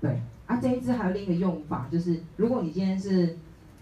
[0.00, 3.36] 对，啊这一支还有另一个用法，就是如果你今天是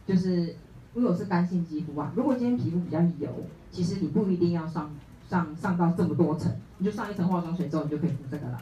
[0.06, 0.54] 就是
[0.94, 3.28] 如果是干性肌肤啊，如果今天皮肤比较油，
[3.70, 4.90] 其实你不一定要上
[5.28, 8.60] 上上到这么多层，你就上一层化妆水之后，你就可以敷这个了。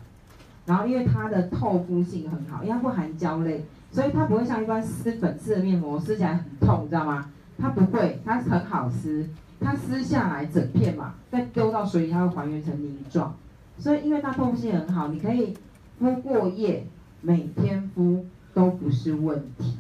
[0.66, 7.30] 然后因为它的透肤性很好，因为它不含胶类，所以它不会像一般撕粉刺的面膜撕起来很痛，你知道吗？
[7.60, 9.28] 它不会，它很好撕，
[9.60, 13.34] 它撕下来整片嘛，再丢到水里，它会还原成泥状。
[13.78, 15.54] 所以因为它透肤性很好，你可以
[15.98, 16.86] 敷过夜，
[17.20, 19.76] 每天敷都不是问题。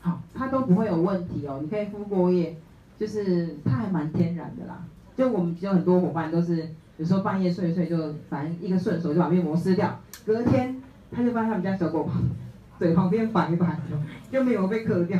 [0.00, 2.56] 好，它都不会有问题哦，你可以敷过夜，
[2.98, 4.84] 就是它还蛮天然的啦。
[5.16, 6.68] 就我们有很多伙伴都是，
[6.98, 10.80] 有时候半夜睡一睡就，反正一个顺手就把面膜撕掉，隔天
[11.10, 12.08] 他就发现他们家小狗
[12.78, 13.98] 嘴旁边白白的，
[14.30, 15.18] 就没有被磕掉。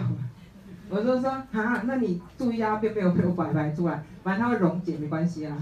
[0.88, 5.56] 我就说啊，那你注意啊，边没有没有白白出来，反正它会溶解没关系啊。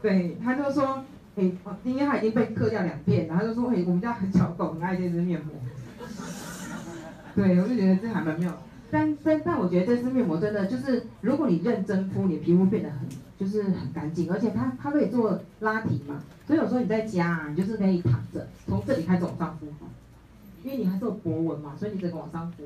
[0.00, 1.04] 对，他就说，
[1.36, 1.50] 哎，
[1.84, 5.54] 今天它已经被磕掉两片，然后就说，哎，我们家很小狗很爱这支面膜。
[7.36, 8.52] 对，我就觉得这还蛮妙。
[8.90, 19.66] 但但但我觉得这支面膜真的就是，如果你认真敷，你的皮肤变得很就是很干净，而且它它可以做拉提嘛，所以有时候你在家啊，你就是可以躺着，从这里开始往上敷，
[20.62, 22.64] 因为你还是有薄纹嘛，所以你只能往上敷，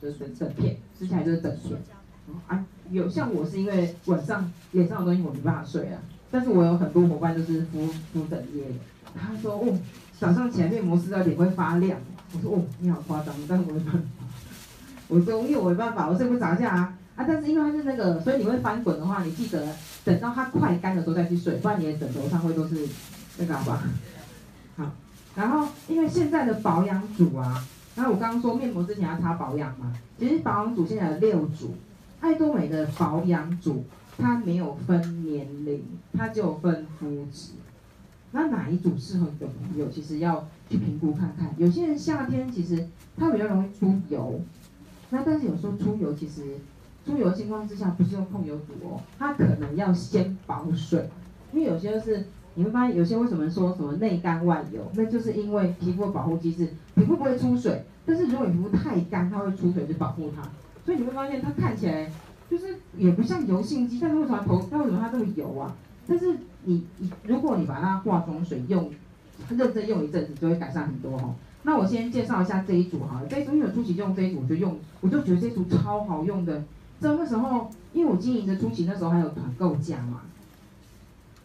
[0.00, 1.78] 就是整整片，吃起来就是整片。
[2.46, 8.64] 啊，有像我是因为晚上脸上的东西我没办法睡啊，但是我有很多伙伴就是敷敷整夜，
[9.14, 9.78] 他说哦，
[10.18, 11.98] 早上起来面膜撕到脸会发亮，
[12.32, 14.00] 我说哦，你好夸张，但是我没办法，
[15.08, 19.66] 我说因为我没办法，我睡不着觉啊，啊，但是因为它是那个，所以你会翻滚的话，你记得
[20.04, 22.88] 等到它快干的时候再去睡，不然你的枕头上会都是
[23.38, 23.78] 那个好不好？
[24.84, 24.92] 好，
[25.34, 27.66] 然后因为现在的保养组啊，
[27.96, 31.74] 那我刚刚说面膜之前要擦保养嘛，其实保养组现在有六组。
[32.20, 33.84] 爱多美的保养组，
[34.18, 35.82] 它没有分年龄，
[36.12, 37.52] 它就分肤质。
[38.32, 39.88] 那哪一组适合你的朋友？
[39.88, 41.54] 其实要去评估看看。
[41.56, 42.86] 有些人夏天其实
[43.16, 44.40] 他比较容易出油，
[45.08, 46.58] 那但是有时候出油其实
[47.06, 51.08] 出油的情况之下不是用控油组哦，它可能要先保水，
[51.52, 60.42] 因为有些是你会发现有些为什么说什么内干外油，那就是因为皮肤的保护机制，皮肤不会出水，但是如果你皮肤太干，它会出水去保护它。
[60.84, 62.10] 所以你会发现它看起来
[62.50, 65.74] 就是也不像油性肌，但是为什么头，但为什么它这么油啊？
[66.06, 68.90] 但是你你如果你把它化妆水用
[69.48, 71.34] 认真用一阵子，就会改善很多哦。
[71.62, 76.64] 那我先介绍一下这一组哈，这一组因为我初期用这一组，我就用我就觉得这一组超好用的。
[76.98, 80.22] 在那时候，因为我经营的初期那时候还有团购价嘛，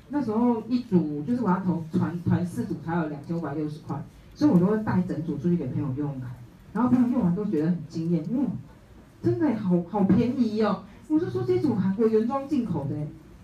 [0.10, 4.02] 那时候一组就是我要投团团四组才有两千五百六十块，
[4.34, 6.22] 所以我都会带整组出去给朋友用，
[6.74, 8.46] 然后朋友用完都觉得很惊艳，哇。
[9.24, 10.84] 真的好好便宜哦！
[11.08, 12.96] 我是说这组韩国原装进口的，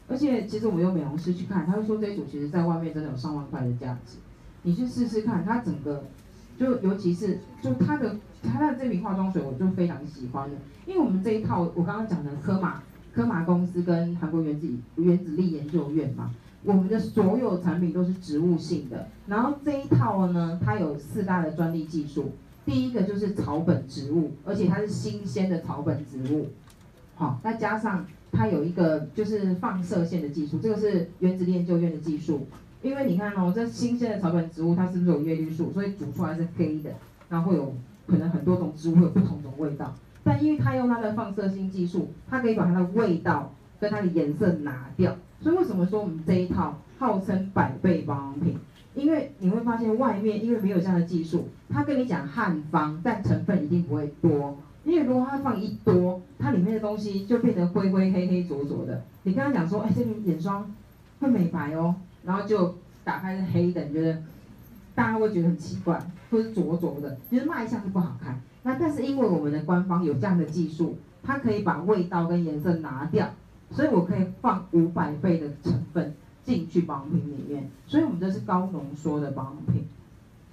[0.08, 4.18] 而且其实我们有美容师去看，他就说这组其实在外面真的有上万块的价值。
[4.62, 6.04] 你去试试看，它整个
[6.60, 16.30] 就尤其是就它的它的这瓶化妆水，我就非常喜欢的，因为我们这一套我刚刚讲的科玛科玛公司跟韩国原子原子力研究院嘛，
[16.64, 22.32] 我们的所有产品都是植物性的，然后这一套呢，它有四大的专利技术。
[22.64, 26.50] 第一个就是草本植物，而且它是新鲜的草本植物，
[27.16, 32.46] 好，再加上它有一个就是放射线的技术，这个是原子力研究院的技术。
[32.84, 36.92] 因为你看哦，这新鲜的草本植物它是不是有叶绿素，所以煮出来是黑的，
[37.30, 37.74] 然后会有
[38.08, 48.58] 可能很多种植物会有不同种味道，但因为它用它的放射性技术，它可以把它的味道跟它的颜色拿掉，所以为什么说我们这一套号称百倍保养品？
[48.94, 54.58] 因为你会发现外面因为没有这样的技术，他跟你讲汉方，但成分一定不会多。
[54.84, 59.04] 因为如果他放一多，它里面的东西就变得灰灰黑黑浊浊的。
[59.24, 60.70] 你跟他讲说，哎，这瓶眼霜
[61.20, 64.22] 会美白哦，然后就打开是黑的，你觉得
[64.96, 66.00] 大家会觉得很奇怪，
[66.32, 68.42] 或是浊浊的，其实卖相是不好看。
[68.64, 73.30] 那但是因为我们的官方有这样的技术，它可以把味道跟颜色拿掉，
[73.74, 76.14] 所以我可以放五百倍的成分。
[76.44, 79.86] 进去保养品里面，所以我们这是高浓缩的保养品，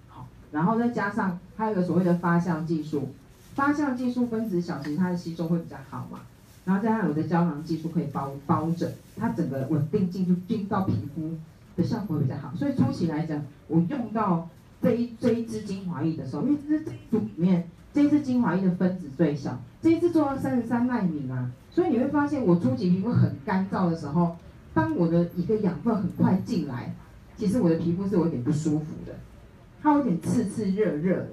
[0.07, 3.09] 好，然后再加上它有个所谓的发酵技术，
[3.55, 6.21] 发酵技术分子小，其实它的吸收会比较好嘛，
[6.67, 11.39] 然后加上有的胶囊技术可以包包着，它整个稳定进去进到皮肤
[11.75, 14.47] 的效果会比较好，所以初期来讲，我用到
[14.83, 24.37] 这一这一支精华液的时候，因为这这一组里面这一支精华液的分子最小，这一次做到三十三奈米嘛，所以你会发现我初期皮肤很干燥的时候。
[24.75, 26.95] 当我的一个养分很快进来，
[27.37, 29.13] 其实我的皮肤是有点不舒服的，
[29.83, 31.31] 它有点刺刺热热的。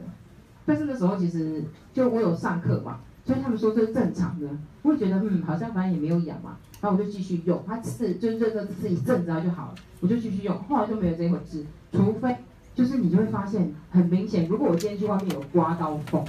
[0.66, 4.48] 但是那时候其实就我有上课嘛，所以他们说这是正常的。
[4.82, 7.64] 我会觉得嗯，好像反正也没有痒嘛，然后我就继续用。
[7.68, 10.58] 它刺就热热刺一阵子就好了，我就继续用。
[10.64, 12.36] 后来就没有这回事，除非
[12.74, 16.26] 就是你就会发现很明显，如果我今天去外面有刮到风，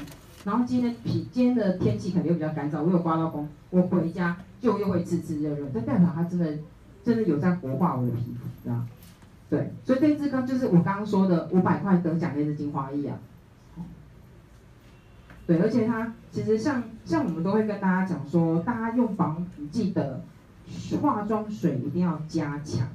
[0.47, 6.57] 然后今天皮今天的天气肯定会比较干燥，我有刮到风，我回家就又会滋滋热热，这代表它真的。
[7.07, 8.85] 真的有在活化我的皮肤，知道？
[9.49, 13.17] 对，所以这支刚就是我刚刚说的五百块得奖那支精华液啊。
[15.47, 20.25] 对，而且它其实像像我们都会跟大家讲说，大家用防腐剂的
[21.01, 22.89] 化妆水一定要加强，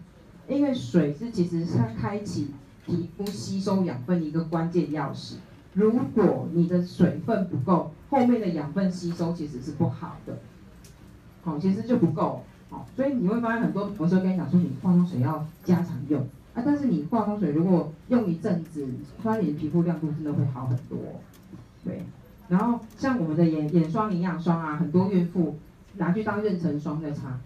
[0.46, 2.54] 因为水是其实是它开启
[2.86, 5.36] 皮肤吸收养分的一个关键钥匙。
[5.74, 10.38] 如果你的水分不够，后面的养分吸收其实是不好的。
[11.44, 12.44] 好，其实就不够。
[12.70, 16.22] 好，所以你会发现很多，我说跟你讲说，你化妆水要加强用
[16.54, 16.64] 啊。
[16.66, 18.88] 但是你化妆水如果用一阵子，
[19.24, 20.98] 发现你的皮肤亮度真的会好很多。
[21.84, 22.04] 对，
[22.48, 25.58] 然后像我们的眼眼霜、营养霜啊，很多孕妇
[25.98, 27.40] 拿去当妊娠霜在擦，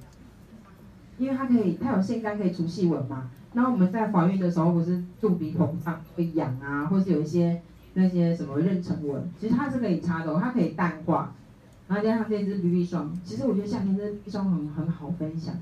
[1.17, 3.29] 因为它可以，它有腺苷可以除细纹嘛。
[3.53, 7.61] 然后我们在怀孕的时候，不是肚皮膨胀会痒啊，或是有一些
[7.95, 11.33] 那些什么妊娠纹，其实它是可以擦的哦，它可以淡化。
[11.87, 15.61] 然后加上这支 BB 霜，其实我觉得夏天这 BB 霜很很好分享的，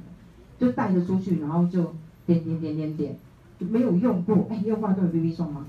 [0.59, 1.93] 就带着出去，然后就
[2.25, 3.17] 点点点点点，
[3.59, 5.65] 就没有用过，哎，用化妆的 BB 霜吗？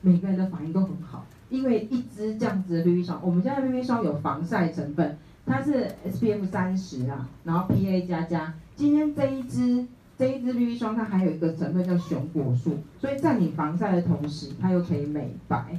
[0.00, 8.54] 每个人的反应都很好，因为一支这样子的 BB 霜，我们家的 BB 霜有防晒成分，它是 SPF 三十啊，然后 PA 加加。
[8.76, 9.86] 今天这一支
[10.24, 15.78] 这一支 BB 霜，它还有一个成分叫熊果树，所以在你防晒的同时，它又可以美白，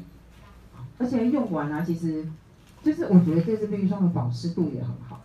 [1.00, 2.24] 而且用完啊，其实。
[2.84, 5.20] 就是我觉得这支 BB 霜的保湿度也很好，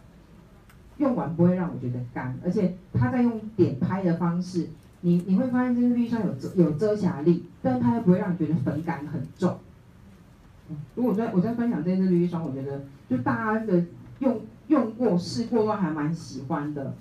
[0.96, 4.66] 用完不会让我觉得干，而且它在用点拍的方式，
[5.02, 9.58] 你你会发现这支 BB 霜有遮有遮瑕力，但是它又不会让你觉得粉感很重。
[10.94, 13.84] 如果我在我在分享这支 BB 霜，我觉得就大家的
[14.20, 16.94] 用用过试过都还蛮喜欢的。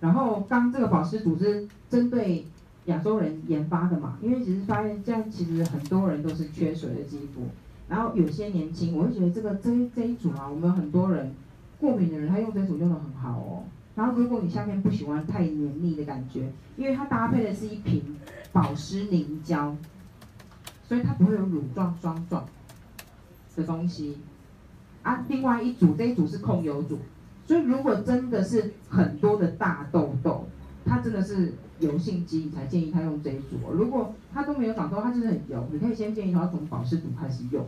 [0.00, 2.46] 然后刚这个保湿组是针对
[2.86, 7.42] 亚洲人研发的嘛，因为其实发现这样其实很多人都是缺水的肌肤。
[7.88, 11.34] 然后有些年轻，我会觉得这个这这一组啊，我们很多人
[11.78, 13.64] 过敏的人，他用这组用的很好哦。
[13.96, 18.02] 然后如果你夏天不喜欢太黏腻的感觉，因为它搭配的是一瓶
[18.52, 19.76] 保湿凝胶，
[20.84, 22.46] 所以它不会有乳状霜状
[23.56, 24.16] 的东西。
[25.02, 26.98] 啊，另外一组这一组是控油组，
[27.50, 30.46] 所以如果真的是很多的大痘痘，
[30.84, 33.72] 它真的是油性肌，你才建议他用这一组。
[33.72, 37.66] 如果他都没有长痘，他就是很油，你可以先建议他从保湿组开始用。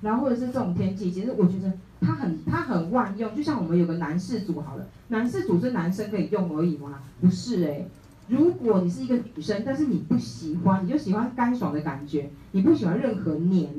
[0.00, 7.00] 然后或者是这种天气，其实我觉得它很它很万用，就像我们有个男士组好了，男士组是男生可以用而已吗？
[7.20, 7.88] 不是哎、欸，
[8.28, 13.74] 如果你是一个女生，但是你不喜欢，你就喜欢干爽的感觉，你不喜欢任何黏，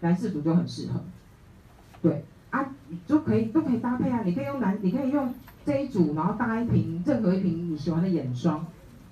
[0.00, 1.04] 男士组就很适合。
[2.02, 2.24] 对
[2.56, 2.72] 啊，
[3.06, 5.32] 就可以都可以搭配啊，你可以用男，你可以用
[5.64, 8.64] 这一组，然后搭一瓶任何一瓶你喜欢的眼霜，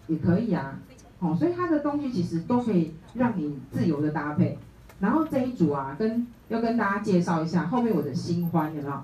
[0.06, 0.78] 也可以啊。
[1.20, 4.58] 哦，所以它的东西其实都可以让你自由的搭配。
[5.00, 9.00] 然后这一组啊，跟要跟大家介绍一下后面我的新欢有没有？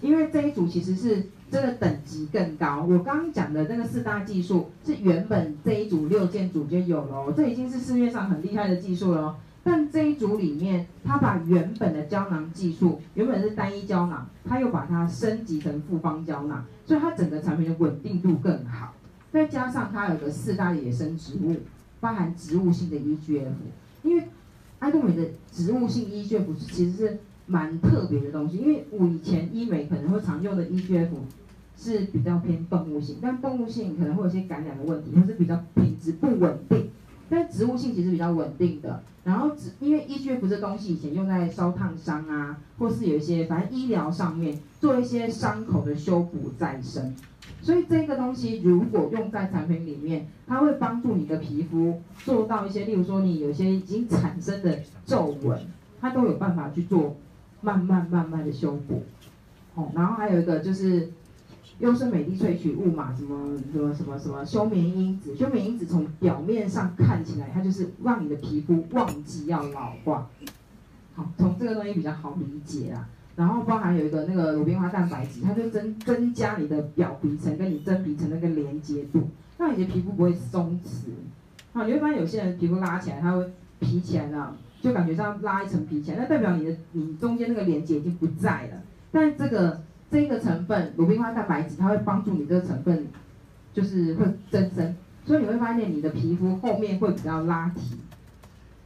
[0.00, 2.86] 因为这一组其实是真的等级更高。
[2.88, 9.36] 我刚刚讲的那个四大技术是原本这一组六件组就有了哦，这已经是市面上很厉害的技术了。
[9.68, 18.94] 但这一组里面，它把原本的胶囊技术，原本是单一胶囊，它又把它升级成复方胶囊，所以它整个产品的稳定度更好。
[19.30, 21.54] 再加上它有个四大野生植物，
[22.00, 23.52] 包含植物性的 EGF，
[24.02, 24.24] 因为。
[24.80, 31.08] 爱多美的植物性 EGF 其实是蛮特别的东西，因为我以前医美可能会常用的 EGF
[31.76, 36.90] 是比较偏动物性，但动物性可能会有些感染的问题，或是比较品质不稳定。
[37.28, 39.02] 但植物性其实比较稳定的。
[39.24, 47.14] 然后植因为 EGF 这东西以前用在烧烫伤啊，或是有一些反正医疗上面做一些伤口的修补再生。
[47.60, 55.60] 所以这个东西如果用在产品里面，它会帮助你的皮肤做到一些，例如说你有些已经产生的皱纹，
[56.00, 57.16] 它都有办法去做
[57.60, 59.02] 慢慢慢慢的修补。
[59.74, 61.10] 哦，然后还有一个就是
[61.80, 70.28] 优胜美地萃取物嘛，什么什么什么什么休眠因子，休眠因子从表面上看起来，它就是让你的皮肤忘记要老化。
[71.14, 73.08] 好，从这个东西比较好理解啊。
[73.36, 81.10] 然后包含有一个那个鲁冰花蛋白质，它就增增加你的表皮层跟你真皮层那个连接度，让你的皮肤不会松弛。
[81.72, 83.48] 好，你会发现有些人皮肤拉起来，它会
[83.78, 88.82] 皮起来了，就感觉像拉一层皮起来，那代表你的你中间那个连接已经不在了。
[89.12, 89.80] 但这个
[90.10, 93.08] 这个成分鲁冰花蛋白质，它会帮助你这个成分
[93.74, 94.94] 就是会增生，
[95.24, 97.98] 所以你会发现你的皮肤后面会比较拉提。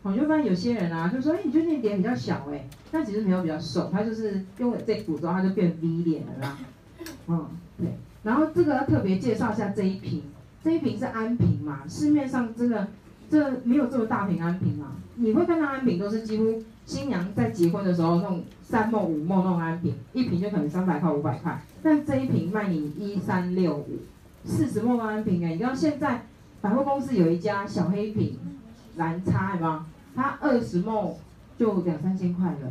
[0.03, 6.59] 我就发现有些人啊，就说，哎，你觉得你脸比较小哎，但其实没有比较瘦，他就是用了这股之后，他就变 V 脸了啦。
[7.29, 7.47] 嗯，
[7.79, 7.87] 对。
[8.25, 10.23] 然后这个要特别介绍一下这一瓶，
[10.65, 12.89] 这一瓶是安瓶嘛，市面上真的
[13.31, 14.97] 这没有这么大瓶安瓶啊。
[15.15, 23.99] 你会看到安瓶都是几乎新娘在结婚的时候那种三梦五梦那种安瓶，一瓶就可能三百块五百块，但这一瓶卖你一三六五，
[24.45, 26.27] 四十梦安瓶哎，你知道现在
[26.61, 28.39] 百货公司有一家小黑瓶。
[28.97, 29.87] 蓝叉，吗？
[30.15, 31.15] 它二十梦
[31.59, 32.71] 就两三千块了，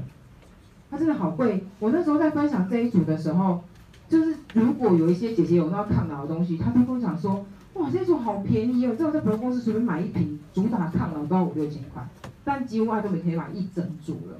[0.91, 1.65] 它真的好贵。
[1.79, 3.63] 我那时候在分享这一组的时候，
[4.07, 7.43] 就是如果有一些姐姐有那抗老的东西，她都跟我讲说，
[7.73, 8.91] 哇，这一组好便宜哦！
[8.91, 12.07] 你知道我在百货公司随便买一瓶，主打抗老都要五六千块，
[12.43, 14.37] 但几乎爱多美可以买一整组了。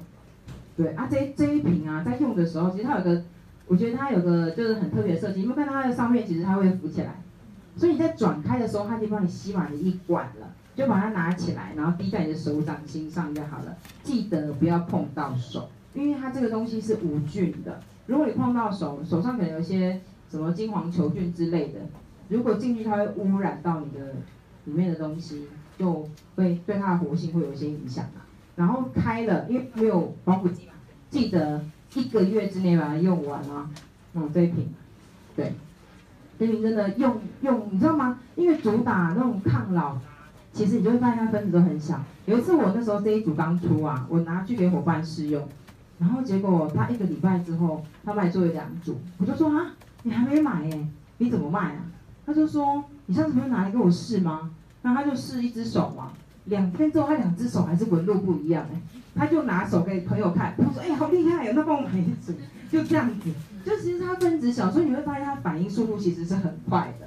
[0.76, 3.22] 对啊，这这一瓶啊，在用的时候，其实它有个，
[3.66, 7.22] 我觉得它有个就是很特别的设计，因为看到它的上面其实它会浮起来，
[7.76, 10.52] 所以你在转开的时候，它就帮你吸满了一管了。
[10.74, 13.76] 就把它拿起来，然后滴在你的手掌心上就好了。
[14.02, 17.78] 记得不要碰到手，因为它这个东西是无菌的。
[18.06, 20.00] 如果你碰到手，手上可能有一些
[20.30, 21.80] 什么金黄球菌之类的，
[22.30, 24.14] 如果进去它会污染到你的
[24.64, 25.46] 里面的东西，
[25.82, 28.22] 就会对它的活性会有一些影响啊。
[28.54, 30.74] 然后开了，因为没有防腐剂嘛，
[31.10, 31.60] 记得
[31.94, 33.68] 一个月之内把它用完啊。
[34.14, 34.68] 嗯，这一瓶，
[35.34, 35.54] 对，
[36.38, 38.20] 这瓶真的用用，你知道吗？
[38.36, 39.96] 因为主打那种抗老，
[40.52, 42.00] 其实你就会发现它分子都很小。
[42.26, 45.48] 有一次我那时候这一组刚出啊，我拿去给伙伴试用，
[45.98, 49.72] 然后结果他一个礼拜之后，他们还做了两组，我就说啊，
[50.02, 50.86] 你还没买耶，
[51.18, 51.86] 你怎么卖啊？
[52.26, 54.50] 他就说你上次不是拿来给我试吗？
[54.82, 56.12] 那他就试一只手嘛。
[56.46, 58.80] 两天之后，他两只手还是纹路不一样哎，
[59.14, 62.32] 他就拿手给朋友看，他说：“哎、好厉害哦，那帮我买一组。”
[62.68, 63.30] 就这样子，
[63.64, 67.06] 就其实它分子小，所以你会发现它反应速度其实是很快的。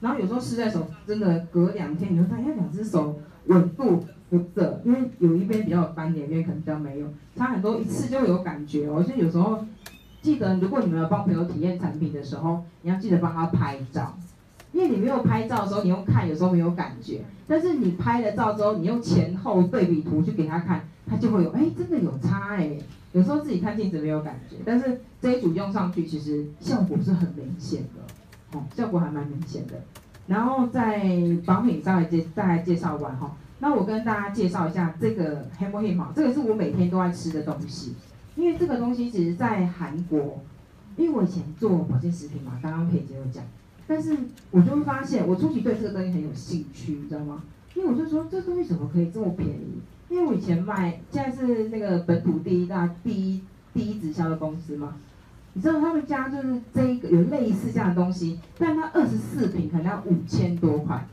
[0.00, 7.06] 然后有时候试在手，真的隔两天你会发现两只手稳度不涩，因为有一边比较有斑点，一边可能比较没有，
[7.36, 9.02] 差很多，一次就有感觉哦。
[9.02, 9.62] 所以有时候
[10.22, 14.16] 记得，如果你们有帮朋友体验产品的时候，你要记得帮他拍照。
[14.72, 22.78] 因为你没有拍照的时候，你用看有时候没有感觉，但是你拍了照之后，你用前后对比图去给他看，他就会有，哎，真的有差哎。
[23.12, 29.74] 有时候自己看镜子没有感觉，但是这一组用上去，其实效果是很明显的，哦，效果还蛮明显的。
[30.28, 31.02] 然后在
[31.44, 37.96] 保品稍微介大概介绍完哈，那我跟大家介绍一下这个黑魔黑毛，这个是我每天都爱吃的东西，
[38.36, 40.40] 因为这个东西其实在韩国，
[40.96, 43.42] 因为我以前做保健食品嘛，刚刚佩姐有讲。
[43.90, 44.16] 但是
[44.52, 47.42] 我就会发现，我初期对这个东西很有兴趣，你知道吗？
[47.74, 49.80] 因为我就说，这东西怎么可以这么便宜？
[50.08, 53.42] 因为我以前卖，现在是那个本土第一大、第一
[53.74, 54.94] 第一直销的公司嘛。
[55.54, 61.04] 你知道他们家就是这一个有类似这样的东西，但它二十四瓶可能要五千多块，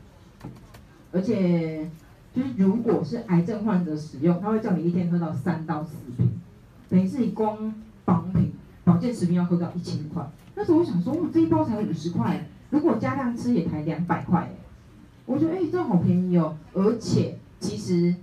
[1.10, 1.90] 而且
[2.32, 6.30] 就是如果是癌症患者使用，他会叫你一天喝到三到四瓶，
[6.88, 7.74] 等于是你光
[8.04, 8.52] 保品
[8.84, 10.24] 保健食品要喝到一千块。
[10.54, 12.46] 那时候我想说，我这一包才五十块。
[12.70, 14.50] 如果加量吃也才两百块，
[15.26, 18.14] 我觉得哎、这好便宜哦，而且其实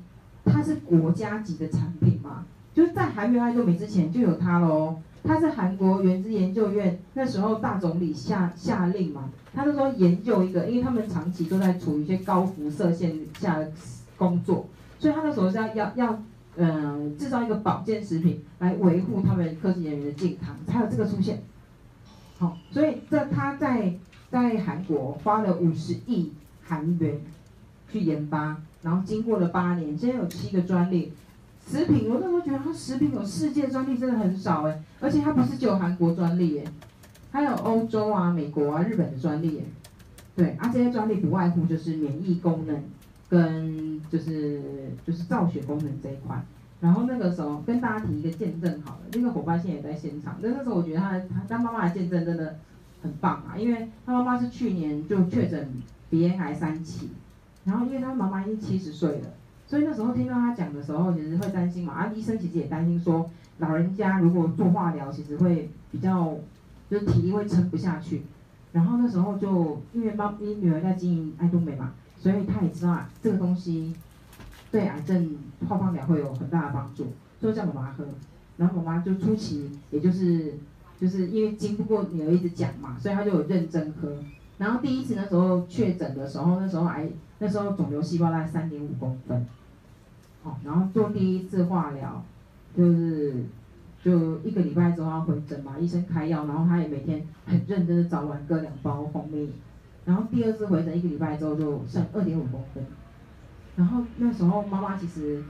[0.43, 4.98] 它是国家级的产品嘛，就是在还没有爱多美之前就有它喽。
[5.24, 13.72] 它是韩国原子研究院那时候大总理下下令嘛，他就说研究一个，因为他们长期都在处于一些高辐射线下的
[14.18, 14.68] 工作，
[15.00, 16.22] 所以他那时候是要要要
[16.58, 21.41] 嗯制造一个保健食品来维护他们科技人员的健康，才有这个出现。
[22.38, 23.93] 好，所以这他在。
[24.36, 27.21] 在韩国花了五十亿韩元
[27.89, 31.13] 去研发，然后经过了八年，现在有七个专利。
[31.65, 36.65] 食品，我那时候觉得它食品有世界专利真的很少哎，而且它不是只有韩国专利哎，
[37.31, 39.63] 还有欧洲啊、美国啊、日本的专利哎。
[40.36, 42.83] 对，啊这些专利不外乎就是免疫功能
[43.29, 44.61] 跟就是
[45.07, 46.43] 就是造血功能这一块。
[46.81, 52.59] 然后那个时候跟大家提一个见证好了，那个伙伴现在也在现场，那那时候我觉得他他当妈妈的见证真的。
[53.06, 55.72] 很棒啊，因为他妈妈是去年就确诊
[56.10, 57.12] 鼻咽癌三期，
[57.64, 59.30] 然后因为他妈妈已经七十岁了，
[59.68, 61.93] 所以那时候听到他讲的时候，其实会担心嘛。
[61.93, 63.30] 啊，医生其实也担心说，
[63.60, 66.36] 老人家如果做化疗，其实会比较
[66.89, 68.24] 就是体力会撑不下去。
[68.72, 73.93] 然后那时候就因为妈咪女儿在经营爱多美嘛，所以他也知道，这个东西
[74.72, 75.38] 对癌症
[75.70, 78.03] 化疗会有很大的帮助，所以叫妈妈喝。
[78.58, 80.56] 然后妈妈就初期也就是。
[81.00, 84.12] 就是因为经不过女儿一直讲嘛，所以他就有认真喝。
[84.58, 89.46] 然后第一次那时候确诊的时候，那时候癌那时候肿瘤细胞大概三点五公分，
[90.41, 92.24] 好，然后做第一次化疗，
[92.74, 93.43] 就是
[94.02, 99.50] 就一个礼拜之后要回诊嘛，医生开药，然后他也每天很认真的早晚各两包蜂蜜。
[100.06, 102.86] 然后第二次回诊一个礼拜之后就剩二点五公分，
[103.76, 105.43] 然后那时候妈妈其实，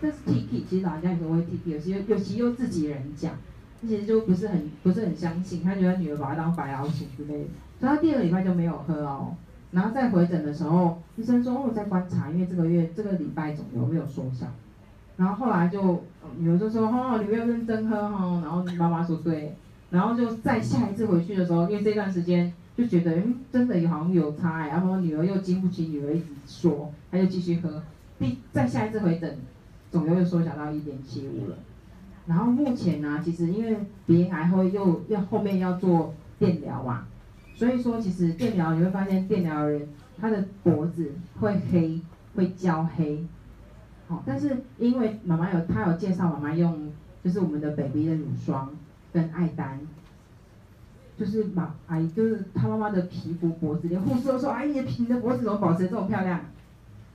[0.00, 3.34] 这是 Tiki 其实老人家有时候会 T T，有些尤其又自己人讲。
[3.82, 7.48] 其实就不是很不是很相信，他觉得女儿把他当白老鼠之类的，
[7.80, 9.34] 所以他第二个礼拜就没有喝哦。
[9.72, 14.46] 然后再回诊的时候，医生说我在观察，因为这个月这个礼拜肿瘤没有缩小。
[15.16, 16.04] 然后后来就
[16.38, 18.40] 女儿就说哦，你不要认真喝哦。
[18.42, 19.54] 然后妈妈说对。
[19.88, 27.82] 然后就再下一次回去的时候，因为这段时间就觉得嗯真的有好像有差，然后女儿又经不起女儿一直说，他就继续喝。
[28.18, 29.38] 第再下一次回诊，
[29.92, 31.56] 肿瘤又缩小到一点七五了。
[32.26, 37.06] 然后目前呢、其实因为鼻咽癌后又要后面要做电疗嘛，
[37.54, 39.88] 所以说其实电疗你会发现电疗人
[40.20, 42.00] 他的脖子会黑，
[42.34, 43.24] 会焦黑，
[44.08, 46.90] 好，但是因为妈妈有她有介绍妈妈用
[47.22, 48.70] 就是我们的 baby 的乳霜
[49.12, 49.78] 跟爱丹，
[51.16, 56.40] 就是妈阿姨就是她妈妈的皮肤脖子，连护士都说阿姨你的脖子怎么保持这么漂亮，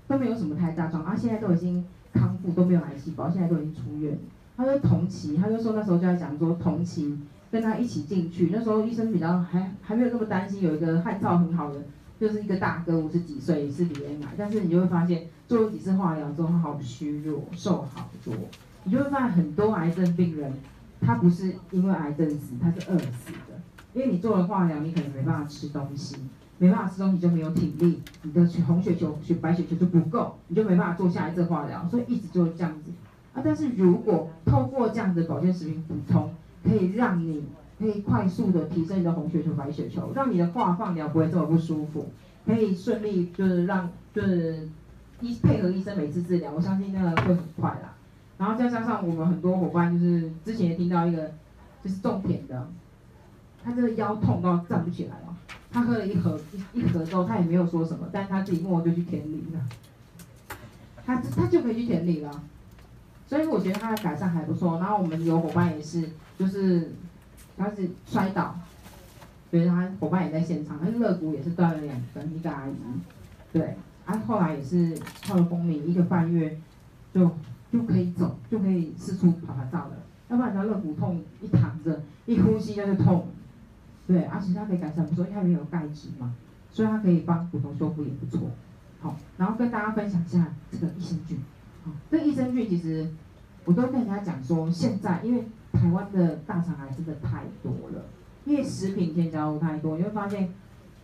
[0.07, 4.17] 都没有什么太大状，啊现在都已经康复都没有癌细胞，现在都已经出院。
[4.61, 7.17] 他说同期，他就说那时候就在讲说同期
[7.49, 11.81] 跟他一起进去，那时候医生比较还还没有那么担心，有一个汉草很好的
[12.19, 18.35] 就是一个大哥，五十几岁是鼻咽癌，但是你就会发现做了几次化疗之后，他好虚弱，瘦好多。
[18.83, 20.53] 你就会发现很多癌症病人，
[21.01, 23.59] 他不是因为癌症死，他是饿死的。
[23.93, 26.17] 因为你做了化疗，你可能没办法吃东西，
[26.59, 32.91] 没办法吃东西就没有体力，你的红血球、血白血球就不够，你就没办法做下一次化疗，所以一直就是这样子。
[33.33, 37.43] 啊，但是如果透过这样的保健食品补充，可以让你
[37.79, 42.11] 可以快速的提升你的红血球、白血球，让你的化放疗不会这么不舒服，
[42.45, 44.67] 可以顺利就是让就是
[45.21, 47.93] 医配合医生每次治疗，我相信那个会很快啦。
[48.37, 51.31] 然后再加上我们很多伙伴，就是之前也听到一个
[51.83, 52.67] 就是种田的，
[53.63, 55.35] 他这个腰痛到站不起来了，
[55.71, 56.39] 他喝了一盒
[56.73, 59.59] 一一盒之后，他也没有说什么，但他自己默默就去田里了，
[61.05, 62.43] 他他就可以去田里了，
[63.31, 64.77] 所以我觉得他的改善还不错。
[64.77, 66.91] 然后我们有伙伴也是，就是
[67.55, 68.59] 他是摔倒，
[69.49, 72.73] 所以他伙伴也在现场，他肋骨也是断了两根，一个阿姨，
[73.53, 76.59] 对，啊后来也是靠了蜂蜜一个半月
[77.13, 77.31] 就。
[77.71, 79.91] 就可以走，就可以四处跑跑照了。
[80.27, 83.29] 要不然他肋骨痛，一躺着，一呼吸就是痛。
[84.05, 86.35] 对，而且它可以改善不错，因为它里面有钙质嘛，
[86.69, 88.49] 所以它可以帮骨头修复也不错。
[88.99, 91.39] 好，然后跟大家分享一下这个益生菌。
[91.83, 93.07] 好，这益生菌其实
[93.65, 98.05] 我都跟人家讲说，现在因为台湾的大肠癌真的太多了，
[98.45, 100.49] 因为食品添加物太多，你会发现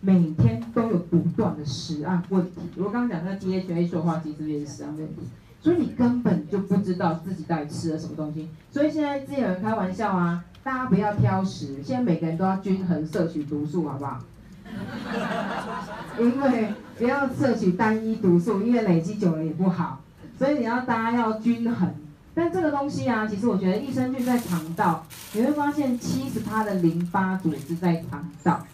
[0.00, 2.60] 每天都有不断的食安问题。
[2.76, 5.22] 我刚刚讲那个 DHA 塑化剂是不是也是食安问题？
[5.60, 8.48] 所以你根本就不知道自己到底吃了什么东西。
[8.70, 14.20] 所以现在之前有人开玩笑啊，大家不要挑食，现在每个人都要均衡摄取毒素，好不好？
[16.20, 20.00] 因为不要摄取单一毒素，因为累积久了也不好。
[20.38, 21.92] 所以你要大家要均衡。
[22.34, 28.64] 但这个东西啊，其实我觉得益生菌在肠道，你会发现七十趴的淋巴组织在肠道。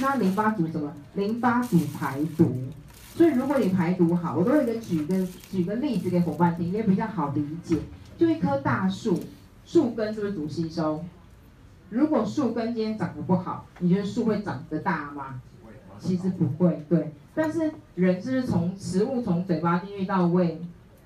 [0.00, 0.92] 那淋巴组什么？
[1.14, 2.52] 淋巴组排毒。
[3.14, 7.78] 所以如果你排毒好，我都会给举个举个例子给伙伴听，也比较好理解。
[8.18, 9.20] 就一棵大树，
[9.64, 11.04] 树根是不是主吸收？
[11.90, 15.40] 如果树根今天长得不好，你觉得树会长得大吗？
[16.00, 17.12] 其实不会，对。
[17.34, 20.60] 但是人是不是从食物从嘴巴进去到胃，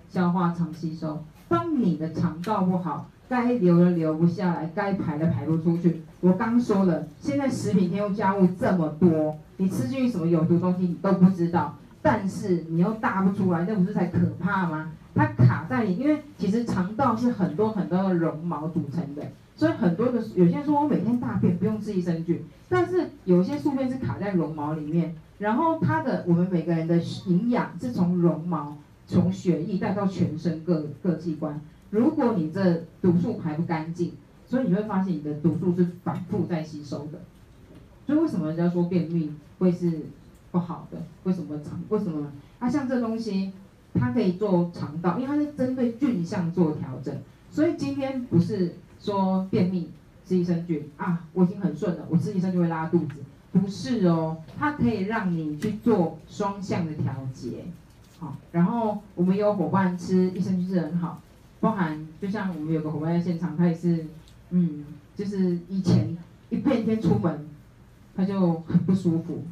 [0.08, 1.22] 消化肠吸收？
[1.48, 6.02] 当你的肠道不好，该流的流不下来，该排的排不出去。
[6.20, 11.76] 我刚说了，现在食品添加物这么多，你吃进去什么有毒东西你都不知道。
[12.02, 14.92] 但是你又大不出来，那不是才可怕吗？
[15.14, 19.22] 它卡在你，因为其实肠道是很多很多的绒毛组成的，
[19.56, 26.96] 所以很多的有些人说我每天大便不用吃益生菌，但是有些宿便是卡在绒毛里面，然后它的我们每个人的
[27.26, 28.76] 营养是从绒毛
[29.06, 34.12] 从血液带到全身各各器官，如果你这毒素排不干净，
[34.46, 37.20] 所以你会发现你的毒素是反复在吸收的，
[38.06, 40.02] 所以为什么人家说便秘会是？
[40.52, 41.78] 不好的，为什么肠？
[41.90, 42.32] 为什么？
[42.58, 43.52] 它、啊、像这东西，
[43.92, 47.14] 它可以做肠道，因为它是针对菌相做调整。
[47.50, 49.90] 所以今天不是说便秘
[50.24, 53.16] 吃益生菌啊，我已经很顺了，我吃益生菌会拉肚子，
[53.52, 57.64] 不是哦，它可以让你去做双向的调节。
[58.26, 61.20] 好，然后我们有伙伴吃益生菌是很好，
[61.60, 64.06] 包含就像我们有个伙伴在现场，他也是，
[64.50, 66.16] 嗯，就是以前
[66.50, 67.46] 一变天出门，
[68.16, 69.44] 他就很不舒服。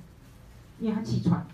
[0.81, 1.47] 因为他气喘，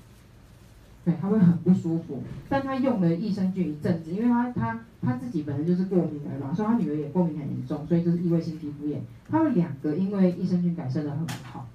[1.04, 2.22] 对，他会很不舒服。
[2.48, 9.02] 但他用了益生菌一阵子，因为他他他自己本身就是过敏儿嘛，所以他女儿也过敏很严重，所以就是异位性皮肤炎。
[9.28, 11.68] 他们两个因为益生菌改善得很好。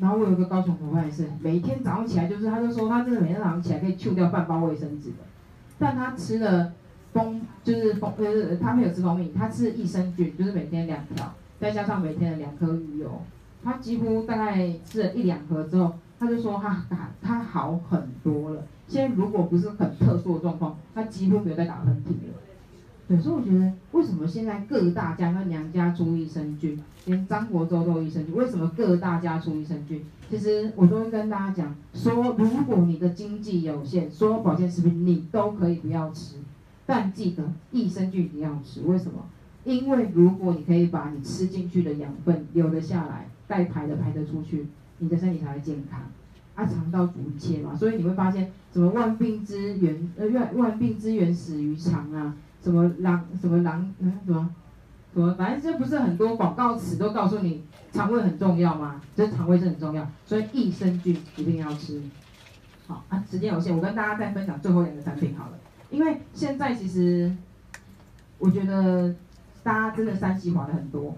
[0.00, 5.16] 然后我有一个高雄伙伴也是，每天早上起来就是，他就说他真的每天早上起来可以去掉半包卫生纸的。
[5.78, 6.72] 但他吃了
[7.12, 13.22] 蜂，就是蜂，呃，他没有吃蜂蜜，他吃益生菌，就是每天两条，再加上每天的两颗鱼油，
[13.62, 15.92] 他几乎大概吃了一两盒之后。
[16.18, 22.34] 他就说他打他好很多了，现在如果不是很特殊的状况，他几乎没有在打喷嚏了。
[23.10, 30.00] 对，所以我觉得为什么现在各大家跟娘家出益生菌，连张国周都益生菌，为什么各大家出益生菌？
[30.30, 36.36] 其实我都会跟大家讲说，如果你的经济有限，所有保健食品你都可以不要吃，
[36.86, 38.82] 但记得益生菌一定要吃。
[38.82, 39.24] 为什么？
[39.64, 44.66] 因为如果你可以把你吃进去的养分留得下来，该排的排得出去。
[44.98, 46.00] 你的身体才会健康，
[46.54, 54.50] 啊，肠道主一切嘛，所以你会发现什么万病之源，呃，万万病之源始于肠啊，什么狼，什么狼，嗯，什么，
[55.14, 59.00] 什么，反正这不是很多广告词都告诉你肠胃很重要吗？
[59.16, 62.02] 这肠胃是很重要，所以益生菌一定要吃。
[62.86, 65.52] 好啊，时间有限，我跟大家再分享最后两个产品好了，
[65.90, 67.34] 因为现在其实
[68.38, 69.14] 我觉得
[69.62, 71.16] 大家真的三 C 滑的很多。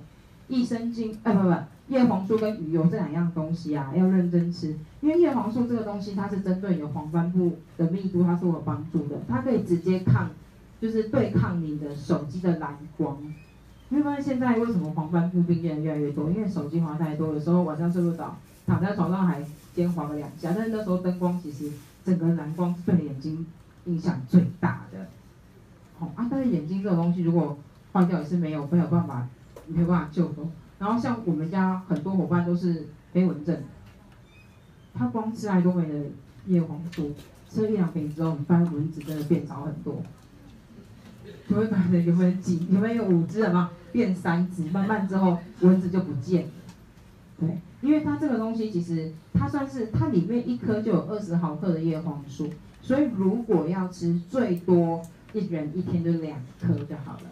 [0.49, 1.55] 益生菌，哎不不，
[1.89, 10.29] 叶黄素跟鱼油这两样东西啊，要认真吃，因为叶黄素这个东西它是针对你的黄斑部的密度，它是有帮助的，它可以直接抗，
[10.83, 13.17] 就是对抗你的手机的蓝光。
[13.89, 16.29] 你会发现现在为什么黄斑部病变越来越多？
[16.29, 19.41] 因为手机滑太多，有时候晚上睡不着，躺在床上还
[19.77, 21.71] 先滑了两下，但是那时候灯光其实
[22.05, 23.47] 整个蓝光是对眼睛
[23.85, 25.07] 影响最大的。
[26.01, 27.57] 好、啊，但是眼睛这个东西如果
[27.93, 29.29] 坏掉也是没有没有办法，
[29.69, 30.43] 没有办法救的。
[30.81, 33.57] 然后像我们家很多伙伴都是飞蚊症，
[34.93, 35.95] 他光吃爱多美的
[36.47, 37.13] 叶黄素，
[37.49, 40.03] 吃了一两瓶之后，我们发现蚊子真的变少很多。
[41.49, 43.71] 有没有发现有没有几有没有五只了吗？
[43.93, 46.51] 变三只，慢慢之后蚊子就不见了。
[47.41, 52.49] 对，因为它这个东西其实它算是它里面一颗就有二十毫克的叶黄素，
[52.81, 55.03] 所以如果要吃最多。
[55.35, 57.23] 一人一天就两颗就好了，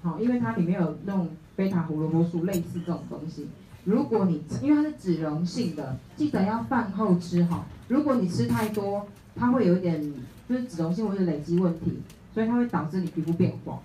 [0.00, 3.46] 好，因为它里面有那种贝塔胡萝卜素，类似这种东西。
[3.84, 7.66] 如果你因为它是脂溶性的，记得要饭后吃哈。
[7.88, 10.02] 如果你吃太多，它会有一点
[10.48, 11.98] 就是脂溶性或者累积问题，
[12.34, 13.78] 所以它会导致你皮肤变黄。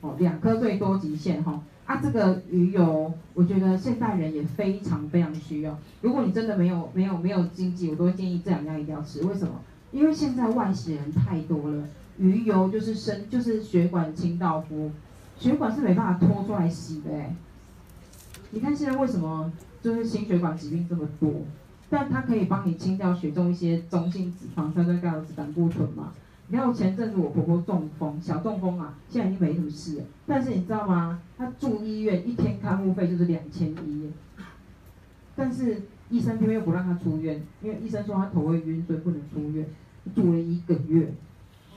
[0.00, 1.62] 哦，两颗最多极限哈。
[1.86, 5.78] 啊，这个鱼油，我觉得现代人也非常非常需要。
[6.00, 9.22] 如果你真的没有没有没有经济，我都建议这两样一定要吃。
[9.22, 9.54] 为什么？
[9.92, 11.84] 因为现在外食人太多了。
[12.18, 14.90] 鱼油就是生，就是血管清道夫，
[15.38, 17.10] 血管是没办法拖出来洗的。
[18.50, 21.30] 你看现在为什么就是心血管疾病这么多？
[21.88, 26.12] 但它可以帮你清掉血中一些中性脂肪、三酸甘油酯、胆固醇嘛。
[26.48, 30.04] 你看我前阵子我婆婆中风，小中风啊，现在已经没什么事了。
[30.26, 31.20] 但是你知道吗？
[31.36, 34.10] 她住医院一天看护费就是两千一，
[35.34, 39.66] 但是医生偏偏又不让她出院，因为医生说她头会晕，所以不能出院，
[40.14, 41.12] 住了一个月。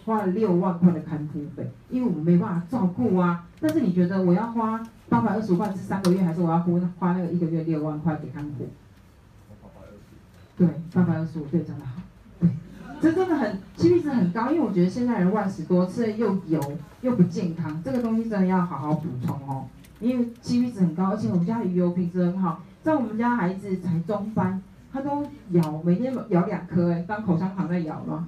[0.05, 3.45] 花了六万块的看护费，因为我们没办法照顾啊。
[3.59, 8.67] 但是你觉得我要花八百二十五块是三个月，还是我要花花那个一个月六万块给看护？
[10.57, 11.98] 对，八百二十五，对，真的好。
[13.01, 16.61] 这真的很 CP 值很高，因为我觉得现在人万事多，吃的又油
[17.01, 19.65] 又不健康，这个东西真的要好好补充哦。
[19.99, 22.61] 因为 CP 值很高，而且我们家鱼油品质很好。
[22.83, 28.27] 在我们家孩子才中班，他都咬，每天咬两颗，哎，当口香糖在咬吗？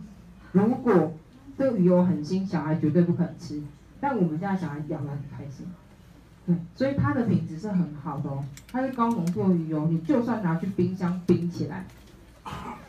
[0.51, 1.13] 如果
[1.57, 3.61] 这个鱼油很腥，小孩绝对不肯吃。
[3.99, 5.67] 但我们家小孩咬得很开心，
[6.45, 8.43] 对，所以它的品质是很好的哦。
[8.71, 11.85] 它是高浓度鱼油，你就算拿去冰箱冰起来，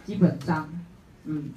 [0.04, 0.66] 基本上，
[1.26, 1.50] 嗯，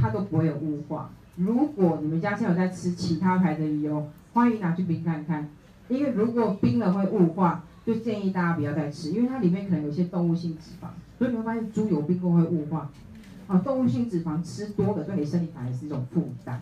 [0.00, 1.10] 它都不会有雾化。
[1.36, 5.48] 如果你们家现在有在吃其他牌的鱼油，欢迎拿去冰看看。
[5.88, 10.88] 因为如果冰了会雾化，就建议大家不要再吃，因为它里面可能有些动物性脂肪，
[11.18, 12.90] 所以你会发现猪油冰过会雾化。
[13.46, 16.60] 啊，动物性脂肪吃多了对你身体反而是一种负担。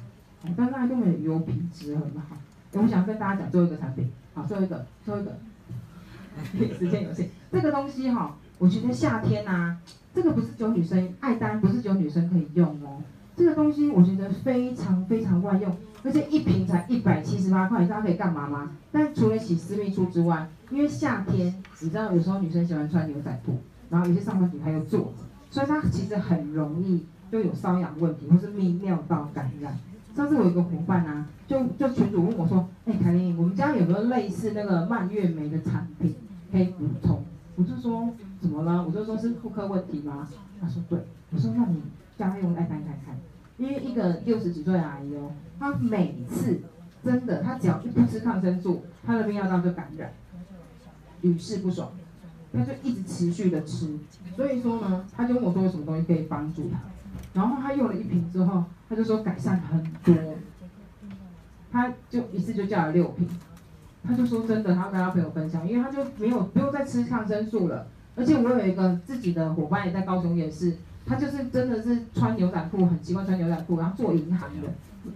[0.56, 2.36] 但是爱多美的油品质很好。
[2.74, 5.32] 我想跟大家讲最后一个产品，好，最后一个，最后一个，
[6.78, 7.30] 时间有限。
[7.50, 9.78] 这个东西哈，我觉得夏天呐、啊，
[10.14, 13.02] 这个不是只有女生爱单，不是只有女生可以用哦。
[13.36, 18.70] 这个东西我觉得非常非常万用，而且一瓶才一百七十八块，你知道可以干嘛吗？
[18.90, 23.58] 但除了洗私密处之外，因为夏天，你知道有时候女生喜欢穿牛仔裤，
[23.90, 25.12] 然后有些上班族还有坐着。
[25.50, 29.78] 所以它其实很容易就有瘙痒问题，或是泌尿道感染。
[30.14, 36.14] 上次我有一个伙伴啊，就就群主问我说：“哎，凯琳，我们家有没有类似那个蔓越莓的产品
[36.50, 37.22] 可以补充？”
[37.54, 38.08] 我就说
[38.40, 40.26] ：“怎么了？”我就说是妇科问题吗？
[40.58, 40.98] 他说：“对。”
[41.30, 41.82] 我说：“那你
[42.16, 43.16] 叫他用来看看看，
[43.58, 46.60] 因为一个六十几岁的阿姨哦，她每次
[47.04, 50.12] 真的，她只要一不吃抗生素，她的泌尿道就感染，
[51.20, 51.90] 屡试不爽。”
[52.52, 53.98] 她就一直持续的吃，
[54.34, 56.78] 所以说呢，他就问我说有什么东西可以帮助她，
[57.34, 60.14] 然后她用了一瓶之后，她就说改善很多，
[61.70, 63.28] 她就一次就叫了六瓶，
[64.02, 74.68] 她就说真的，她要跟她朋友分享，因为她就没有不用再吃抗生素了，而且我有一个自己的伙伴也在高雄也是，他就是真的是穿牛仔裤很习惯穿牛仔裤，然后做银行的，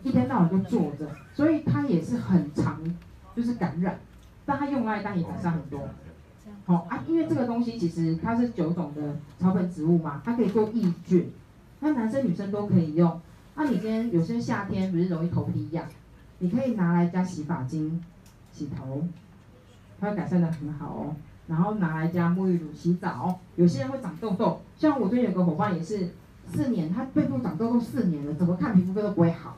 [0.04, 2.80] 一天到晚就坐着，所以他也是很常
[3.34, 3.98] 就是感染，
[4.46, 5.80] 但他用爱单也改善很多。
[6.64, 11.32] 好啊，因为这个东西其实它是九种的草本植物嘛，它可以做抑菌，
[11.80, 13.20] 那男生女生都可以用。
[13.56, 15.84] 那你今天有些夏天不是容易头皮痒，
[16.38, 18.00] 你可以拿来加洗发精
[18.52, 19.04] 洗头，
[19.98, 21.16] 它会改善的很好哦。
[21.46, 26.10] 然后拿来加沐浴乳洗澡，有些人会长痘痘，像我最近有个伙伴也是
[26.46, 29.56] 四年，他背部长痘痘四年了，怎么看皮肤科都不会好，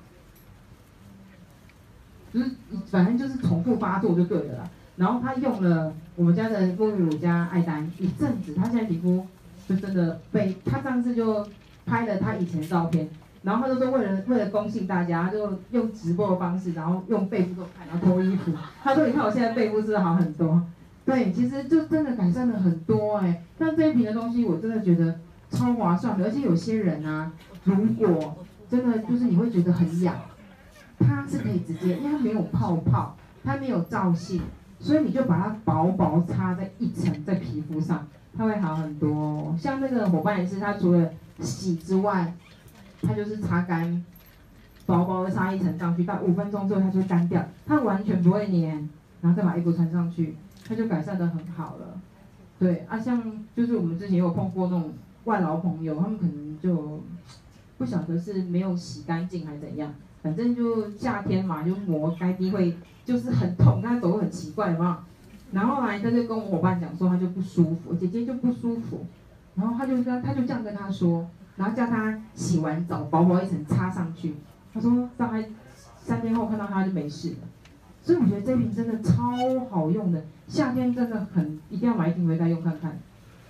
[2.33, 2.51] 就是
[2.87, 4.71] 反正就是重复发作就对了啦。
[4.97, 9.27] 然后他用了我们家的沐浴乳加爱丹一阵子，他现在皮肤
[9.67, 11.47] 就真的被他上次就
[11.87, 13.09] 拍了他以前的照片，
[13.43, 18.53] 然后他就说为了为了恭喜大家，他就用直播的方式，然后用背部给我看，然后脱衣服。
[18.83, 20.63] 他说你看我现在背部是不是好很多？
[21.05, 23.43] 对，其实就真的改善了很多哎、欸。
[23.59, 25.19] 像这一瓶的东西，我真的觉得
[25.51, 27.33] 超划算的，而且有些人啊，
[27.65, 28.37] 如果
[28.71, 30.15] 真的就是你会觉得很痒，
[30.99, 34.41] 它是可以直接，因为它没有泡泡，它没有皂性，
[34.79, 39.55] 所以你就把它薄薄擦在一层在皮肤上，它会好很多。
[39.59, 42.33] 像那个伙伴也是，他除了洗之外，
[43.03, 44.05] 他就是擦干，
[44.87, 48.89] 薄薄的擦一层上去，到五分钟之后它就干掉，它完全不会黏，
[49.21, 50.37] 然后再把衣服穿上去。
[50.67, 52.01] 他就改善得很好了，
[52.59, 54.93] 对啊，像就是我们之前有碰过那种
[55.25, 57.01] 外劳朋友，他们可能就
[57.79, 59.93] 不晓得是没有洗干净还是怎样，
[60.23, 65.05] 反正就夏天嘛，就磨该滴会就是很痛，他走路很奇怪嘛，
[65.51, 69.05] 然后来他就跟我伙伴讲说他就不舒服，姐姐就不舒服，
[69.57, 74.37] 然后他就跟他就这样跟他说，然后叫他洗完澡薄薄一层擦上去，
[74.73, 75.45] 他说大概
[75.99, 77.37] 三天后看到他就没事了。
[78.05, 79.33] 所以我觉得这瓶真的超
[79.71, 82.99] 好用的，夏天真的很一定要买一瓶回家用看看，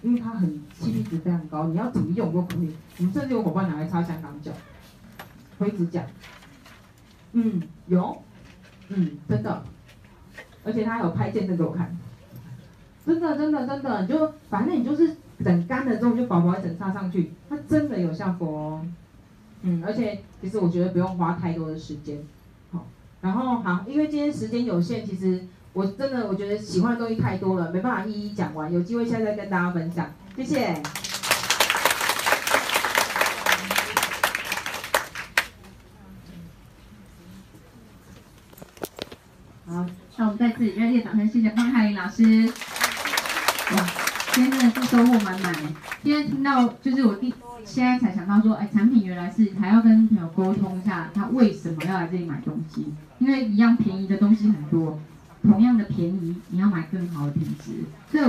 [0.02, 0.48] 因为它很
[0.80, 2.72] CP 值非常高，你要怎么用都可以。
[2.98, 4.52] 我们甚至有伙伴拿来擦香港脚、
[5.58, 6.06] 灰指甲，
[7.32, 8.22] 嗯，有，
[8.88, 9.64] 嗯，真的，
[10.64, 11.96] 而且他还有拍见证给我看，
[13.04, 18.86] 真的真的真的，你就反正你就是等干了之后就薄薄一层擦上去，它真的有效果哦，
[19.62, 22.18] 嗯，而且其实我觉得不用花太多的时间。
[22.70, 22.86] 好
[23.20, 25.44] 然后好，因为今天时间有限，其实
[25.74, 30.06] 我真的我觉得喜欢的东西太多了，没办法一一讲完，有机会下次再跟大家分享，
[30.36, 30.74] 谢谢。
[39.66, 39.86] 好，
[40.18, 42.52] 那我们再次热烈掌声，谢谢方海林老师。
[43.74, 43.86] 哇，
[44.34, 45.54] 今天真的是收获满满。
[46.02, 47.32] 今天听到就是我第。
[47.64, 52.92] 现在才想到说，哎，产品原来是还要跟朋友沟通一下，他为什么要来这里买东西？
[53.20, 54.98] 因为一样便宜的东西很多，
[55.42, 57.72] 同样的便宜，你要买更好的品质。
[58.10, 58.24] 所以。